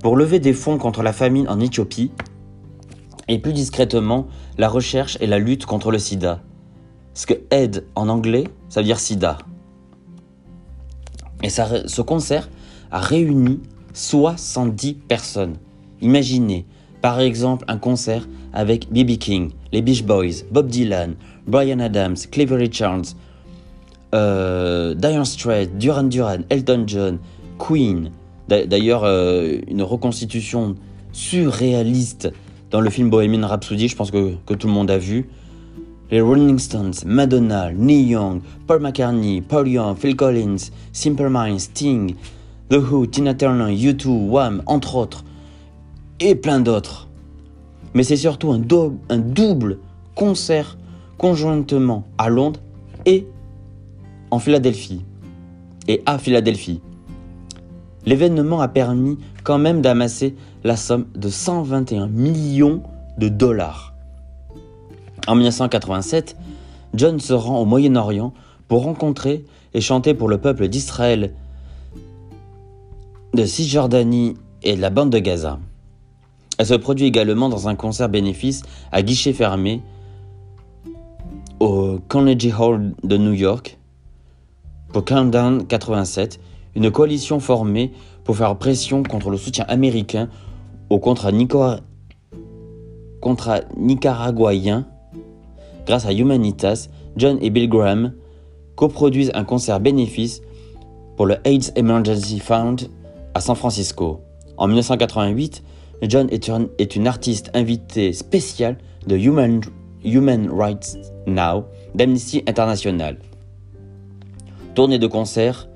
pour 0.00 0.16
lever 0.16 0.40
des 0.40 0.52
fonds 0.52 0.76
contre 0.76 1.02
la 1.02 1.12
famine 1.12 1.48
en 1.48 1.60
Éthiopie 1.60 2.10
et 3.28 3.38
plus 3.38 3.52
discrètement 3.52 4.26
la 4.58 4.68
recherche 4.68 5.16
et 5.20 5.26
la 5.26 5.38
lutte 5.38 5.66
contre 5.66 5.90
le 5.90 5.98
sida. 5.98 6.42
Parce 7.14 7.26
que 7.26 7.34
aide 7.50 7.84
en 7.94 8.08
anglais, 8.08 8.44
ça 8.68 8.80
veut 8.80 8.86
dire 8.86 8.98
sida. 8.98 9.38
Et 11.44 11.48
ça, 11.48 11.86
ce 11.86 12.02
concert 12.02 12.48
a 12.90 12.98
réuni 12.98 13.60
70 13.92 14.94
personnes. 14.94 15.54
Imaginez, 16.02 16.66
par 17.00 17.20
exemple, 17.20 17.64
un 17.68 17.78
concert 17.78 18.26
avec 18.52 18.90
B.B. 18.90 19.18
King, 19.18 19.50
les 19.72 19.80
Beach 19.80 20.04
Boys, 20.04 20.42
Bob 20.50 20.66
Dylan, 20.66 21.14
Brian 21.46 21.78
Adams, 21.78 22.16
Clive 22.30 22.52
Richards, 22.52 23.14
euh, 24.14 24.94
Diane 24.94 25.24
Straits, 25.24 25.78
Duran 25.78 26.04
Duran, 26.04 26.38
Elton 26.50 26.84
John, 26.86 27.18
Queen. 27.58 28.10
D'ailleurs, 28.48 29.04
euh, 29.04 29.58
une 29.68 29.82
reconstitution 29.82 30.74
surréaliste 31.12 32.32
dans 32.70 32.80
le 32.80 32.90
film 32.90 33.08
Bohemian 33.08 33.46
Rhapsody, 33.46 33.88
je 33.88 33.96
pense 33.96 34.10
que, 34.10 34.34
que 34.46 34.54
tout 34.54 34.66
le 34.66 34.72
monde 34.72 34.90
a 34.90 34.98
vu 34.98 35.28
les 36.14 36.20
Rolling 36.20 36.60
Stones, 36.60 36.94
Madonna, 37.04 37.72
Neil 37.72 38.10
Young, 38.10 38.40
Paul 38.68 38.78
McCartney, 38.78 39.40
Paul 39.40 39.66
Young, 39.66 39.96
Phil 39.96 40.14
Collins, 40.14 40.70
Simple 40.92 41.28
Minds, 41.28 41.58
Sting, 41.58 42.14
The 42.68 42.76
Who, 42.76 43.08
Tina 43.08 43.34
Turner, 43.34 43.74
U2, 43.74 44.28
Wham, 44.28 44.62
entre 44.66 44.94
autres, 44.94 45.24
et 46.20 46.36
plein 46.36 46.60
d'autres. 46.60 47.08
Mais 47.94 48.04
c'est 48.04 48.16
surtout 48.16 48.52
un, 48.52 48.62
un 49.08 49.18
double 49.18 49.78
concert 50.14 50.78
conjointement 51.18 52.06
à 52.16 52.28
Londres 52.28 52.60
et 53.06 53.26
en 54.30 54.38
Philadelphie. 54.38 55.04
Et 55.88 56.00
à 56.06 56.18
Philadelphie. 56.18 56.80
L'événement 58.06 58.60
a 58.60 58.68
permis 58.68 59.18
quand 59.42 59.58
même 59.58 59.80
d'amasser 59.80 60.36
la 60.62 60.76
somme 60.76 61.06
de 61.16 61.28
121 61.28 62.06
millions 62.06 62.84
de 63.18 63.28
dollars. 63.28 63.93
En 65.26 65.34
1987, 65.34 66.36
John 66.94 67.18
se 67.18 67.32
rend 67.32 67.60
au 67.60 67.64
Moyen-Orient 67.64 68.32
pour 68.68 68.82
rencontrer 68.82 69.44
et 69.72 69.80
chanter 69.80 70.14
pour 70.14 70.28
le 70.28 70.38
peuple 70.38 70.68
d'Israël, 70.68 71.32
de 73.32 73.44
Cisjordanie 73.44 74.34
et 74.62 74.76
de 74.76 74.80
la 74.80 74.90
bande 74.90 75.10
de 75.10 75.18
Gaza. 75.18 75.58
Elle 76.58 76.66
se 76.66 76.74
produit 76.74 77.06
également 77.06 77.48
dans 77.48 77.68
un 77.68 77.74
concert 77.74 78.08
bénéfice 78.08 78.62
à 78.92 79.02
guichet 79.02 79.32
fermé 79.32 79.82
au 81.58 81.98
Carnegie 82.08 82.52
Hall 82.52 82.94
de 83.02 83.16
New 83.16 83.32
York 83.32 83.78
pour 84.92 85.04
Countdown 85.04 85.66
87, 85.66 86.38
une 86.76 86.90
coalition 86.92 87.40
formée 87.40 87.92
pour 88.22 88.36
faire 88.36 88.56
pression 88.56 89.02
contre 89.02 89.30
le 89.30 89.36
soutien 89.36 89.64
américain 89.68 90.28
au 90.90 90.98
contrat, 90.98 91.32
nicaraguayen. 93.76 94.86
Grâce 95.86 96.06
à 96.06 96.12
Humanitas, 96.12 96.88
John 97.16 97.38
et 97.40 97.50
Bill 97.50 97.68
Graham 97.68 98.12
coproduisent 98.76 99.30
un 99.34 99.44
concert 99.44 99.80
bénéfice 99.80 100.40
pour 101.16 101.26
le 101.26 101.36
AIDS 101.44 101.72
Emergency 101.76 102.38
Fund 102.38 102.76
à 103.34 103.40
San 103.40 103.54
Francisco. 103.54 104.20
En 104.56 104.66
1988, 104.66 105.62
John 106.02 106.28
est 106.30 106.96
une, 106.96 107.06
artiste 107.06 107.50
invitée 107.54 108.12
spéciale 108.12 108.78
de 109.06 109.16
Human, 109.16 109.60
Human 110.04 110.50
Rights 110.50 110.98
Now 111.26 111.64
d'Amnesty 111.94 112.42
International. 112.46 113.18
Tournée 114.74 114.98
de 114.98 115.06
concert. 115.06 115.68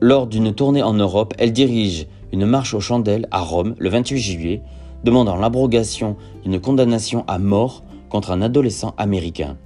Lors 0.00 0.26
d'une 0.26 0.54
tournée 0.54 0.82
en 0.82 0.94
Europe, 0.94 1.34
elle 1.38 1.52
dirige 1.52 2.06
une 2.32 2.46
marche 2.46 2.72
aux 2.72 2.80
chandelles 2.80 3.28
à 3.30 3.40
Rome 3.40 3.74
le 3.78 3.90
28 3.90 4.18
juillet, 4.18 4.62
demandant 5.04 5.36
l'abrogation 5.36 6.16
d'une 6.44 6.60
condamnation 6.60 7.24
à 7.26 7.38
mort 7.38 7.84
contre 8.08 8.30
un 8.30 8.42
adolescent 8.42 8.94
américain. 8.98 9.56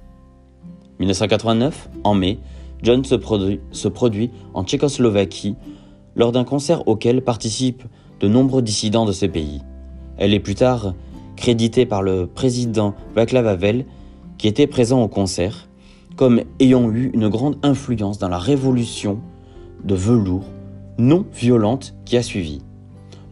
1989, 0.99 1.89
en 2.03 2.13
mai, 2.13 2.39
John 2.83 3.03
se 3.03 3.15
produit, 3.87 4.31
en 4.53 4.63
Tchécoslovaquie 4.63 5.55
lors 6.15 6.31
d'un 6.31 6.43
concert 6.43 6.87
auquel 6.87 7.21
participent 7.21 7.83
de 8.19 8.27
nombreux 8.27 8.61
dissidents 8.61 9.05
de 9.05 9.11
ce 9.11 9.25
pays. 9.25 9.61
Elle 10.17 10.33
est 10.33 10.39
plus 10.39 10.55
tard 10.55 10.93
créditée 11.35 11.85
par 11.85 12.01
le 12.01 12.27
président 12.27 12.93
Václav 13.15 13.47
Havel, 13.47 13.85
qui 14.37 14.47
était 14.47 14.67
présent 14.67 15.01
au 15.01 15.07
concert, 15.07 15.67
comme 16.15 16.41
ayant 16.59 16.89
eu 16.91 17.11
une 17.13 17.27
grande 17.27 17.57
influence 17.63 18.19
dans 18.19 18.29
la 18.29 18.37
révolution 18.37 19.19
de 19.83 19.95
velours 19.95 20.45
non 20.97 21.25
violente 21.33 21.93
qui 22.05 22.15
a 22.15 22.23
suivi. 22.23 22.61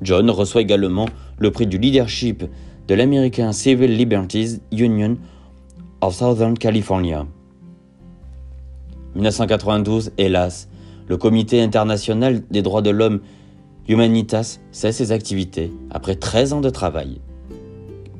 John 0.03 0.29
reçoit 0.29 0.61
également 0.61 1.07
le 1.37 1.51
prix 1.51 1.67
du 1.67 1.77
leadership 1.77 2.43
de 2.87 2.95
l'American 2.95 3.51
Civil 3.53 3.95
Liberties 3.95 4.59
Union 4.71 5.17
of 6.01 6.15
Southern 6.15 6.57
California. 6.57 7.25
1992, 9.15 10.11
hélas, 10.17 10.69
le 11.07 11.17
Comité 11.17 11.61
international 11.61 12.43
des 12.49 12.61
droits 12.61 12.81
de 12.81 12.89
l'homme 12.89 13.21
Humanitas 13.87 14.59
cesse 14.71 14.97
ses 14.97 15.11
activités 15.11 15.71
après 15.91 16.15
13 16.15 16.53
ans 16.53 16.61
de 16.61 16.69
travail. 16.69 17.19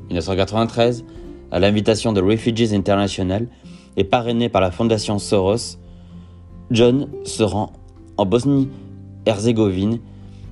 1993, 0.08 1.06
à 1.52 1.60
l'invitation 1.60 2.14
de 2.14 2.22
Refugees 2.22 2.74
International 2.74 3.48
et 3.96 4.04
parrainé 4.04 4.50
par 4.50 4.62
la 4.62 4.72
Fondation 4.72 5.20
Soros, 5.20 5.78
John 6.72 7.08
se 7.24 7.44
rend 7.44 7.72
en 8.18 8.26
Bosnie-Herzégovine, 8.26 10.00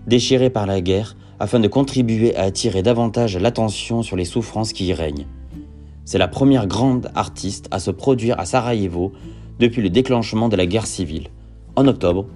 déchiré 0.08 0.50
par 0.50 0.66
la 0.66 0.82
guerre, 0.82 1.16
afin 1.42 1.60
de 1.60 1.68
contribuer 1.68 2.36
à 2.36 2.44
attirer 2.44 2.84
davantage 2.84 3.36
l'attention 3.36 4.04
sur 4.04 4.16
les 4.16 4.26
souffrances 4.26 4.74
qui 4.74 4.86
y 4.86 4.94
règnent. 4.94 5.26
C'est 6.06 6.20
la 6.20 6.28
première 6.28 6.68
grande 6.68 7.10
artiste 7.16 7.68
à 7.72 7.80
se 7.80 7.90
produire 7.90 8.40
à 8.40 8.46
Sarajevo 8.46 9.12
depuis 9.60 9.82
le 9.82 9.90
déclenchement 9.90 10.50
de 10.50 10.56
la 10.56 10.68
guerre 10.68 10.86
civile. 10.86 11.30
En 11.76 11.88
octobre, 11.88 12.28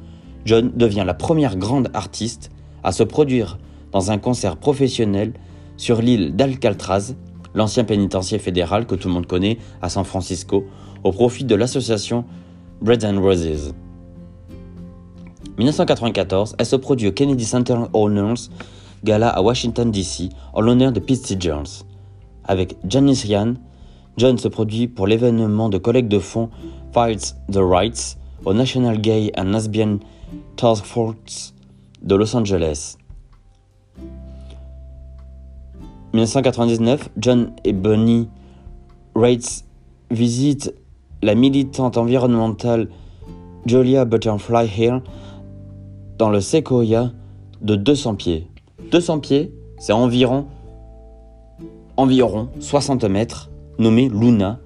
John 0.46 0.72
devient 0.76 1.04
la 1.06 1.13
première 1.13 1.56
grande 1.56 1.91
artiste 1.94 2.50
à 2.84 2.91
se 2.91 3.04
produire 3.04 3.60
dans 3.91 4.10
un 4.10 4.18
concert 4.18 4.58
professionnel 4.58 5.34
sur 5.78 6.02
l'île 6.02 6.36
d'Alcatraz, 6.36 7.13
l'ancien 7.54 7.84
pénitencier 7.84 8.39
fédéral 8.39 8.88
que 8.88 8.96
tout 8.96 9.08
le 9.08 9.13
monde 9.13 9.28
connaît 9.28 9.60
à 9.84 9.89
San 9.89 10.04
Francisco, 10.04 10.65
au 11.04 11.12
profit 11.12 11.44
de 11.44 11.54
l'association 11.54 12.26
Bread 12.82 13.06
and 13.06 13.22
Roses. 13.22 13.76
1994, 15.60 16.56
elle 16.58 16.65
se 16.65 16.76
produit 16.76 17.08
au 17.08 17.12
Kennedy 17.12 17.46
Center 17.46 17.78
Honors 17.94 18.50
Gala 19.06 19.30
à 19.30 19.41
Washington 19.41 19.91
DC 19.91 20.30
en 20.54 20.62
l'honneur 20.62 20.91
de 20.91 21.00
Pete 21.00 21.26
Seegers. 21.26 21.86
Avec 22.44 22.76
Janice 22.89 23.24
Ryan, 23.24 23.54
John 24.18 24.38
se 24.38 24.48
produit 24.48 24.88
pour 24.88 25.08
l'événement 25.08 25.70
de 25.70 25.78
collecte 25.78 26.10
de 26.10 26.20
fonds 26.20 26.50
Fights 26.91 27.36
the 27.52 27.60
Rights 27.62 28.18
au 28.44 28.54
National 28.54 29.00
Gay 29.00 29.32
and 29.38 29.52
Lesbian 29.52 30.00
Task 30.58 30.84
Force 30.84 31.54
de 32.02 32.15
Los 32.15 32.36
Angeles. 32.36 32.98
1999, 36.13 37.10
John 37.18 37.52
et 37.63 37.74
Bonnie 37.74 38.28
Reitz 39.15 39.65
visitent 40.10 40.74
la 41.22 41.36
militante 41.36 41.98
environnementale 41.98 42.88
Julia 43.65 44.06
Butterfly 44.06 44.68
Hill 44.78 45.02
dans 46.18 46.30
le 46.30 46.39
séquoia 46.39 47.12
de 47.62 47.76
200 47.76 48.15
pieds. 48.15 48.48
200 48.91 49.19
pieds, 49.19 49.52
c'est 49.80 49.93
environ, 49.93 50.45
environ 51.98 52.50
60 52.60 53.04
mètres, 53.06 53.50
nommé 53.80 54.10
Luna, 54.10 54.60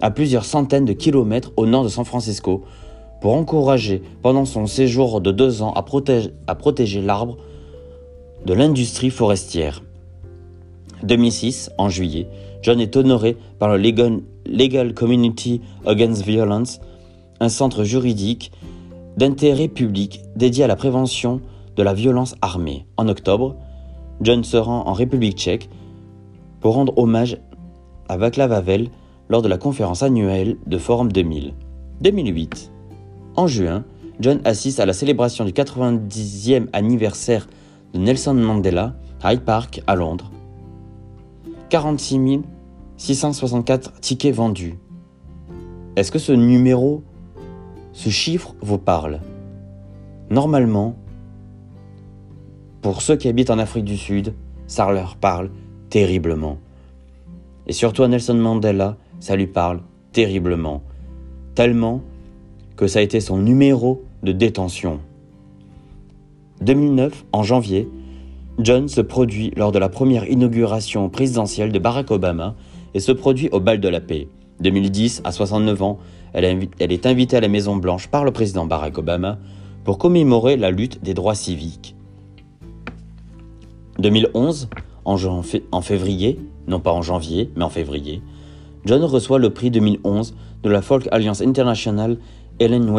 à 0.00 0.10
plusieurs 0.10 0.44
centaines 0.44 0.84
de 0.84 0.92
kilomètres 0.92 1.52
au 1.56 1.66
nord 1.66 1.84
de 1.84 1.88
San 1.88 2.04
Francisco, 2.04 2.62
pour 3.20 3.34
encourager 3.34 4.02
pendant 4.22 4.46
son 4.46 4.66
séjour 4.66 5.20
de 5.20 5.30
deux 5.30 5.62
ans 5.62 5.72
à 5.74 5.82
protéger, 5.82 7.02
l'arbre 7.02 7.36
de 8.46 8.54
l'industrie 8.54 9.10
forestière. 9.10 9.82
2006, 11.02 11.70
en 11.76 11.88
juillet, 11.88 12.26
John 12.62 12.80
est 12.80 12.96
honoré 12.96 13.36
par 13.58 13.68
le 13.68 13.76
Legal 13.76 14.94
Community 14.94 15.60
Against 15.86 16.24
Violence, 16.24 16.80
un 17.40 17.48
centre 17.48 17.84
juridique 17.84 18.52
d'intérêt 19.16 19.68
public 19.68 20.22
dédié 20.36 20.64
à 20.64 20.66
la 20.66 20.76
prévention 20.76 21.40
de 21.76 21.82
la 21.82 21.94
violence 21.94 22.34
armée. 22.42 22.86
En 22.96 23.08
octobre, 23.08 23.56
John 24.20 24.44
se 24.44 24.56
rend 24.56 24.86
en 24.86 24.92
République 24.92 25.38
tchèque 25.38 25.68
pour 26.60 26.74
rendre 26.74 26.96
hommage 26.98 27.38
à 28.08 28.16
Václav 28.16 28.52
Havel 28.52 28.88
lors 29.28 29.42
de 29.42 29.48
la 29.48 29.58
conférence 29.58 30.02
annuelle 30.02 30.56
de 30.66 30.78
Forum 30.78 31.10
2000. 31.12 31.54
2008. 32.00 32.72
En 33.36 33.46
juin, 33.46 33.84
John 34.20 34.40
assiste 34.44 34.80
à 34.80 34.86
la 34.86 34.92
célébration 34.92 35.44
du 35.44 35.52
90e 35.52 36.66
anniversaire 36.72 37.48
de 37.94 37.98
Nelson 37.98 38.34
Mandela 38.34 38.94
à 39.22 39.32
Hyde 39.32 39.42
Park 39.42 39.82
à 39.86 39.94
Londres. 39.94 40.30
46 41.70 42.40
664 42.96 44.00
tickets 44.00 44.34
vendus. 44.34 44.78
Est-ce 45.96 46.12
que 46.12 46.18
ce 46.18 46.32
numéro, 46.32 47.02
ce 47.92 48.10
chiffre 48.10 48.54
vous 48.60 48.78
parle? 48.78 49.20
Normalement, 50.28 50.96
pour 52.82 53.02
ceux 53.02 53.16
qui 53.16 53.28
habitent 53.28 53.50
en 53.50 53.58
Afrique 53.58 53.84
du 53.84 53.96
Sud, 53.96 54.34
ça 54.66 54.90
leur 54.90 55.16
parle 55.16 55.50
terriblement. 55.90 56.58
Et 57.66 57.72
surtout 57.72 58.06
Nelson 58.06 58.34
Mandela, 58.34 58.96
ça 59.18 59.36
lui 59.36 59.46
parle 59.46 59.80
terriblement. 60.12 60.82
Tellement 61.54 62.00
que 62.76 62.86
ça 62.86 63.00
a 63.00 63.02
été 63.02 63.20
son 63.20 63.36
numéro 63.36 64.02
de 64.22 64.32
détention. 64.32 65.00
2009, 66.62 67.24
en 67.32 67.42
janvier, 67.42 67.88
John 68.58 68.88
se 68.88 69.00
produit 69.00 69.52
lors 69.56 69.72
de 69.72 69.78
la 69.78 69.88
première 69.88 70.28
inauguration 70.28 71.08
présidentielle 71.08 71.72
de 71.72 71.78
Barack 71.78 72.10
Obama 72.10 72.54
et 72.94 73.00
se 73.00 73.12
produit 73.12 73.48
au 73.52 73.60
bal 73.60 73.80
de 73.80 73.88
la 73.88 74.00
paix. 74.00 74.28
2010, 74.60 75.22
à 75.24 75.32
69 75.32 75.82
ans, 75.82 75.98
elle, 76.32 76.44
est 76.78 77.06
invitée 77.06 77.36
à 77.36 77.40
la 77.40 77.48
Maison 77.48 77.76
Blanche 77.76 78.08
par 78.08 78.24
le 78.24 78.30
président 78.30 78.66
Barack 78.66 78.98
Obama 78.98 79.38
pour 79.84 79.98
commémorer 79.98 80.56
la 80.56 80.70
lutte 80.70 81.02
des 81.02 81.14
droits 81.14 81.34
civiques. 81.34 81.96
2011, 84.00 84.68
en, 85.04 85.82
février, 85.82 86.38
non 86.66 86.80
pas 86.80 86.92
en 86.92 87.02
janvier, 87.02 87.50
mais 87.56 87.64
en 87.64 87.70
février, 87.70 88.22
John 88.84 89.02
reçoit 89.04 89.38
le 89.38 89.50
prix 89.50 89.70
2011 89.70 90.34
de 90.62 90.70
la 90.70 90.82
Folk 90.82 91.08
Alliance 91.10 91.42
International 91.42 92.16
Ellen 92.58 92.90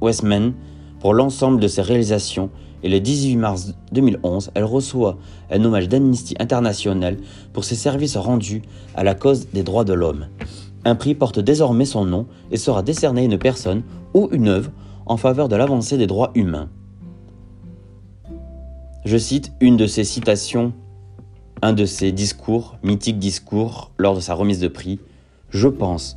Westman 0.00 0.52
pour 1.00 1.14
l'ensemble 1.14 1.60
de 1.60 1.68
ses 1.68 1.82
réalisations 1.82 2.50
et 2.82 2.88
le 2.88 3.00
18 3.00 3.36
mars 3.36 3.74
2011, 3.92 4.50
elle 4.54 4.64
reçoit 4.64 5.16
un 5.50 5.64
hommage 5.64 5.88
d'Amnesty 5.88 6.34
International 6.38 7.16
pour 7.52 7.64
ses 7.64 7.76
services 7.76 8.16
rendus 8.16 8.62
à 8.94 9.04
la 9.04 9.14
cause 9.14 9.48
des 9.52 9.62
droits 9.62 9.84
de 9.84 9.94
l'homme. 9.94 10.26
Un 10.84 10.94
prix 10.94 11.14
porte 11.14 11.38
désormais 11.38 11.86
son 11.86 12.04
nom 12.04 12.26
et 12.50 12.58
sera 12.58 12.82
décerné 12.82 13.22
à 13.22 13.24
une 13.24 13.38
personne 13.38 13.82
ou 14.12 14.28
une 14.32 14.48
œuvre 14.48 14.70
en 15.06 15.16
faveur 15.16 15.48
de 15.48 15.56
l'avancée 15.56 15.96
des 15.96 16.06
droits 16.06 16.30
humains. 16.34 16.68
Je 19.04 19.18
cite 19.18 19.52
une 19.60 19.76
de 19.76 19.86
ses 19.86 20.02
citations, 20.02 20.72
un 21.60 21.74
de 21.74 21.84
ses 21.84 22.10
discours, 22.10 22.78
mythiques 22.82 23.18
discours, 23.18 23.90
lors 23.98 24.14
de 24.14 24.20
sa 24.20 24.32
remise 24.34 24.60
de 24.60 24.68
prix. 24.68 24.98
Je 25.50 25.68
pense 25.68 26.16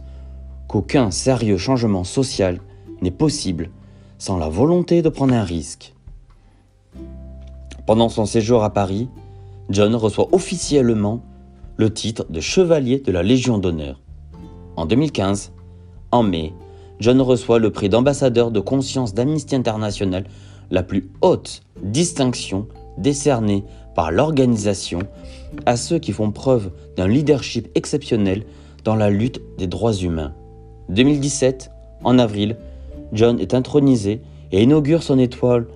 qu'aucun 0.69 1.11
sérieux 1.11 1.57
changement 1.57 2.05
social 2.05 2.61
n'est 3.01 3.11
possible 3.11 3.71
sans 4.17 4.37
la 4.37 4.47
volonté 4.47 5.01
de 5.01 5.09
prendre 5.09 5.33
un 5.33 5.43
risque. 5.43 5.93
Pendant 7.85 8.07
son 8.07 8.25
séjour 8.25 8.63
à 8.63 8.73
Paris, 8.73 9.09
John 9.69 9.93
reçoit 9.95 10.29
officiellement 10.31 11.21
le 11.75 11.93
titre 11.93 12.25
de 12.29 12.39
chevalier 12.39 12.99
de 12.99 13.11
la 13.11 13.21
Légion 13.21 13.57
d'honneur. 13.57 13.99
En 14.77 14.85
2015, 14.85 15.51
en 16.11 16.23
mai, 16.23 16.53
John 17.01 17.21
reçoit 17.21 17.59
le 17.59 17.69
prix 17.69 17.89
d'ambassadeur 17.89 18.49
de 18.49 18.61
conscience 18.61 19.13
d'Amnesty 19.13 19.55
International, 19.55 20.23
la 20.71 20.83
plus 20.83 21.09
haute 21.21 21.61
distinction 21.81 22.67
décernée 22.97 23.63
par 23.95 24.11
l'organisation 24.11 24.99
à 25.65 25.77
ceux 25.77 25.99
qui 25.99 26.11
font 26.11 26.31
preuve 26.31 26.71
d'un 26.95 27.07
leadership 27.07 27.69
exceptionnel 27.75 28.43
dans 28.83 28.95
la 28.95 29.09
lutte 29.09 29.41
des 29.57 29.67
droits 29.67 29.93
humains. 29.93 30.33
2017, 30.89 31.71
en 32.03 32.19
avril, 32.19 32.57
John 33.13 33.39
est 33.39 33.53
intronisé 33.53 34.21
et 34.51 34.63
inaugure 34.63 35.03
son 35.03 35.19
étoile. 35.19 35.67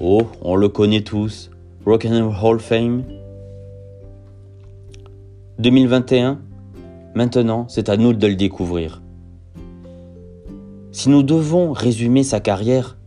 Oh, 0.00 0.22
on 0.42 0.56
le 0.56 0.68
connaît 0.68 1.02
tous, 1.02 1.50
Rock 1.84 2.04
and 2.04 2.32
Hall 2.42 2.60
Fame. 2.60 3.04
2021, 5.58 6.40
maintenant 7.14 7.66
c'est 7.68 7.88
à 7.88 7.96
nous 7.96 8.12
de 8.12 8.26
le 8.26 8.36
découvrir. 8.36 9.02
Si 10.92 11.08
nous 11.08 11.22
devons 11.22 11.72
résumer 11.72 12.22
sa 12.22 12.40
carrière, 12.40 12.97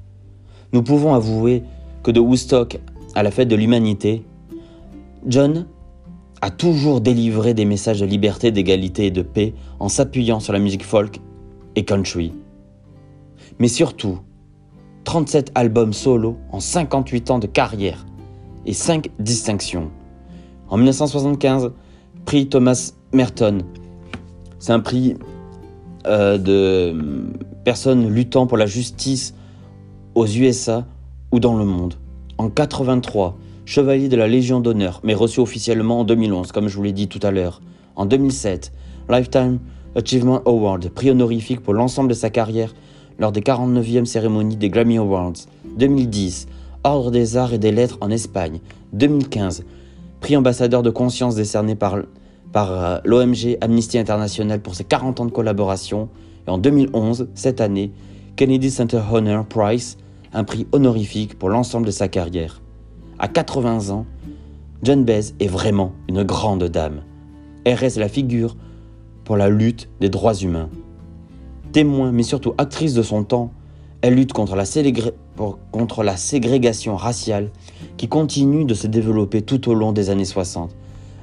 nous 0.73 0.83
pouvons 0.83 1.13
avouer 1.13 1.63
que 2.03 2.11
de 2.11 2.19
Woodstock 2.19 2.79
à 3.15 3.23
la 3.23 3.31
fête 3.31 3.47
de 3.47 3.55
l'humanité, 3.55 4.23
John 5.27 5.67
a 6.41 6.49
toujours 6.49 7.01
délivré 7.01 7.53
des 7.53 7.65
messages 7.65 7.99
de 7.99 8.05
liberté, 8.05 8.51
d'égalité 8.51 9.07
et 9.07 9.11
de 9.11 9.21
paix 9.21 9.53
en 9.79 9.89
s'appuyant 9.89 10.39
sur 10.39 10.53
la 10.53 10.59
musique 10.59 10.83
folk 10.83 11.19
et 11.75 11.85
country. 11.85 12.33
Mais 13.59 13.67
surtout, 13.67 14.19
37 15.03 15.51
albums 15.55 15.93
solo 15.93 16.37
en 16.51 16.59
58 16.59 17.31
ans 17.31 17.39
de 17.39 17.47
carrière 17.47 18.05
et 18.65 18.73
5 18.73 19.09
distinctions. 19.19 19.91
En 20.69 20.77
1975, 20.77 21.71
prix 22.25 22.47
Thomas 22.47 22.93
Merton. 23.13 23.59
C'est 24.59 24.73
un 24.73 24.79
prix 24.79 25.17
euh, 26.07 26.37
de 26.37 26.95
personnes 27.63 28.09
luttant 28.09 28.47
pour 28.47 28.57
la 28.57 28.65
justice 28.65 29.35
aux 30.15 30.27
USA 30.27 30.85
ou 31.31 31.39
dans 31.39 31.55
le 31.55 31.65
monde. 31.65 31.95
En 32.37 32.49
83, 32.49 33.37
chevalier 33.65 34.09
de 34.09 34.15
la 34.15 34.27
Légion 34.27 34.59
d'honneur, 34.59 34.99
mais 35.03 35.13
reçu 35.13 35.39
officiellement 35.39 36.01
en 36.01 36.03
2011, 36.03 36.51
comme 36.51 36.67
je 36.67 36.75
vous 36.75 36.83
l'ai 36.83 36.91
dit 36.91 37.07
tout 37.07 37.19
à 37.23 37.31
l'heure. 37.31 37.61
En 37.95 38.05
2007, 38.05 38.71
Lifetime 39.09 39.59
Achievement 39.95 40.41
Award, 40.45 40.89
prix 40.89 41.11
honorifique 41.11 41.61
pour 41.61 41.73
l'ensemble 41.73 42.09
de 42.09 42.13
sa 42.13 42.29
carrière 42.29 42.73
lors 43.19 43.31
des 43.31 43.41
49e 43.41 44.05
cérémonies 44.05 44.55
des 44.55 44.69
Grammy 44.69 44.97
Awards. 44.97 45.33
2010, 45.77 46.47
Ordre 46.83 47.11
des 47.11 47.37
Arts 47.37 47.53
et 47.53 47.59
des 47.59 47.71
Lettres 47.71 47.97
en 48.01 48.09
Espagne. 48.09 48.59
2015, 48.93 49.63
prix 50.19 50.35
ambassadeur 50.35 50.81
de 50.81 50.89
conscience 50.89 51.35
décerné 51.35 51.75
par, 51.75 51.97
par 52.51 52.71
euh, 52.71 52.97
l'OMG 53.05 53.57
Amnesty 53.61 53.97
International 53.99 54.59
pour 54.59 54.75
ses 54.75 54.83
40 54.83 55.19
ans 55.19 55.25
de 55.25 55.31
collaboration. 55.31 56.09
Et 56.47 56.49
en 56.49 56.57
2011, 56.57 57.27
cette 57.35 57.61
année, 57.61 57.91
Kennedy 58.35 58.71
Center 58.71 59.01
Honor 59.11 59.45
Prize, 59.45 59.97
un 60.33 60.43
prix 60.43 60.67
honorifique 60.71 61.37
pour 61.37 61.49
l'ensemble 61.49 61.85
de 61.85 61.91
sa 61.91 62.07
carrière. 62.07 62.61
À 63.19 63.27
80 63.27 63.89
ans, 63.89 64.05
John 64.83 65.03
Baez 65.03 65.33
est 65.39 65.47
vraiment 65.47 65.93
une 66.07 66.23
grande 66.23 66.63
dame. 66.63 67.01
Elle 67.65 67.75
reste 67.75 67.97
la 67.97 68.07
figure 68.07 68.55
pour 69.23 69.37
la 69.37 69.49
lutte 69.49 69.89
des 69.99 70.09
droits 70.09 70.33
humains. 70.33 70.69
Témoin, 71.71 72.11
mais 72.11 72.23
surtout 72.23 72.53
actrice 72.57 72.93
de 72.93 73.03
son 73.03 73.23
temps, 73.23 73.51
elle 74.01 74.15
lutte 74.15 74.33
contre 74.33 74.55
la, 74.55 74.63
contre 75.71 76.03
la 76.03 76.17
ségrégation 76.17 76.95
raciale 76.95 77.51
qui 77.97 78.07
continue 78.07 78.65
de 78.65 78.73
se 78.73 78.87
développer 78.87 79.43
tout 79.43 79.69
au 79.69 79.75
long 79.75 79.91
des 79.91 80.09
années 80.09 80.25
60. 80.25 80.75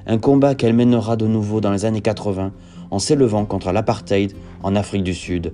Un 0.07 0.19
combat 0.19 0.55
qu'elle 0.55 0.75
mènera 0.75 1.17
de 1.17 1.27
nouveau 1.27 1.61
dans 1.61 1.73
les 1.73 1.85
années 1.85 2.01
80 2.01 2.53
en 2.91 2.99
s'élevant 2.99 3.45
contre 3.45 3.73
l'apartheid 3.73 4.33
en 4.63 4.77
Afrique 4.77 5.03
du 5.03 5.15
Sud. 5.15 5.53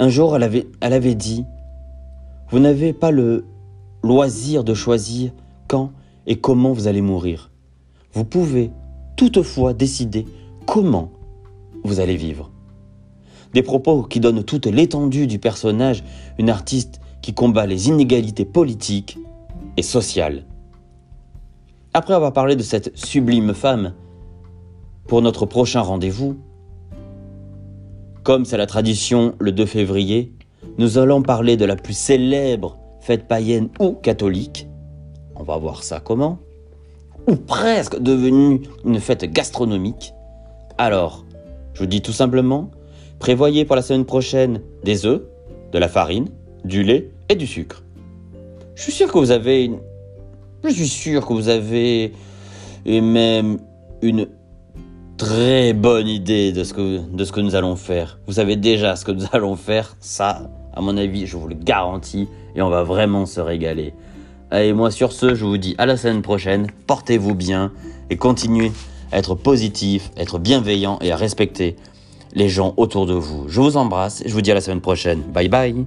Un 0.00 0.08
jour, 0.08 0.36
elle 0.36 0.44
avait, 0.92 1.14
dit 1.16 1.44
Vous 2.50 2.60
n'avez 2.60 2.92
pas 2.92 3.10
le 3.10 3.44
loisir 4.04 4.62
de 4.62 4.72
choisir 4.72 5.32
quand 5.66 5.90
et 6.26 6.36
comment 6.36 6.72
vous 6.72 6.86
allez 6.86 7.02
mourir. 7.02 7.50
Vous 8.12 8.24
pouvez 8.24 8.70
toutefois 9.16 9.72
décider 9.72 10.24
comment 10.66 11.10
vous 11.82 11.98
allez 11.98 12.16
vivre. 12.16 12.50
Des 13.54 13.62
propos 13.62 14.02
qui 14.02 14.20
donnent 14.20 14.44
toute 14.44 14.66
l'étendue 14.66 15.26
du 15.26 15.40
personnage, 15.40 16.04
une 16.38 16.50
artiste 16.50 17.00
qui 17.20 17.34
combat 17.34 17.66
les 17.66 17.88
inégalités 17.88 18.44
politiques 18.44 19.18
et 19.76 19.82
sociales. 19.82 20.44
Après 21.92 22.14
avoir 22.14 22.32
parlé 22.32 22.54
de 22.54 22.62
cette 22.62 22.96
sublime 22.96 23.52
femme, 23.52 23.94
pour 25.08 25.22
notre 25.22 25.46
prochain 25.46 25.80
rendez-vous, 25.80 26.36
comme 28.28 28.44
c'est 28.44 28.58
la 28.58 28.66
tradition 28.66 29.34
le 29.40 29.52
2 29.52 29.64
février, 29.64 30.34
nous 30.76 30.98
allons 30.98 31.22
parler 31.22 31.56
de 31.56 31.64
la 31.64 31.76
plus 31.76 31.96
célèbre 31.96 32.76
fête 33.00 33.26
païenne 33.26 33.70
ou 33.80 33.92
catholique. 33.92 34.68
On 35.34 35.44
va 35.44 35.56
voir 35.56 35.82
ça 35.82 35.98
comment. 35.98 36.38
Ou 37.26 37.36
presque 37.36 37.98
devenue 37.98 38.60
une 38.84 39.00
fête 39.00 39.24
gastronomique. 39.32 40.12
Alors, 40.76 41.24
je 41.72 41.78
vous 41.78 41.86
dis 41.86 42.02
tout 42.02 42.12
simplement, 42.12 42.70
prévoyez 43.18 43.64
pour 43.64 43.76
la 43.76 43.80
semaine 43.80 44.04
prochaine 44.04 44.60
des 44.84 45.06
œufs, 45.06 45.22
de 45.72 45.78
la 45.78 45.88
farine, 45.88 46.28
du 46.66 46.82
lait 46.82 47.08
et 47.30 47.34
du 47.34 47.46
sucre. 47.46 47.82
Je 48.74 48.82
suis 48.82 48.92
sûr 48.92 49.10
que 49.10 49.16
vous 49.16 49.30
avez 49.30 49.64
une... 49.64 49.78
Je 50.64 50.68
suis 50.68 50.86
sûr 50.86 51.26
que 51.26 51.32
vous 51.32 51.48
avez 51.48 52.12
et 52.84 53.00
même 53.00 53.56
une 54.02 54.28
très 55.18 55.72
bonne 55.72 56.06
idée 56.06 56.52
de 56.52 56.64
ce, 56.64 56.72
que, 56.72 57.00
de 57.00 57.24
ce 57.24 57.32
que 57.32 57.40
nous 57.40 57.56
allons 57.56 57.76
faire. 57.76 58.18
Vous 58.26 58.34
savez 58.34 58.56
déjà 58.56 58.96
ce 58.96 59.04
que 59.04 59.10
nous 59.10 59.26
allons 59.32 59.56
faire, 59.56 59.96
ça, 60.00 60.48
à 60.72 60.80
mon 60.80 60.96
avis, 60.96 61.26
je 61.26 61.36
vous 61.36 61.48
le 61.48 61.56
garantis, 61.56 62.28
et 62.54 62.62
on 62.62 62.70
va 62.70 62.84
vraiment 62.84 63.26
se 63.26 63.40
régaler. 63.40 63.92
Allez, 64.50 64.72
moi 64.72 64.90
sur 64.90 65.12
ce, 65.12 65.34
je 65.34 65.44
vous 65.44 65.58
dis 65.58 65.74
à 65.76 65.84
la 65.84 65.96
semaine 65.96 66.22
prochaine, 66.22 66.68
portez-vous 66.86 67.34
bien, 67.34 67.72
et 68.08 68.16
continuez 68.16 68.72
à 69.12 69.18
être 69.18 69.34
positif, 69.34 70.10
à 70.16 70.22
être 70.22 70.38
bienveillant 70.38 70.98
et 71.02 71.12
à 71.12 71.16
respecter 71.16 71.76
les 72.34 72.48
gens 72.48 72.72
autour 72.76 73.04
de 73.06 73.14
vous. 73.14 73.48
Je 73.48 73.60
vous 73.60 73.76
embrasse, 73.76 74.22
et 74.22 74.28
je 74.28 74.34
vous 74.34 74.40
dis 74.40 74.52
à 74.52 74.54
la 74.54 74.60
semaine 74.60 74.80
prochaine. 74.80 75.20
Bye 75.20 75.48
bye 75.48 75.84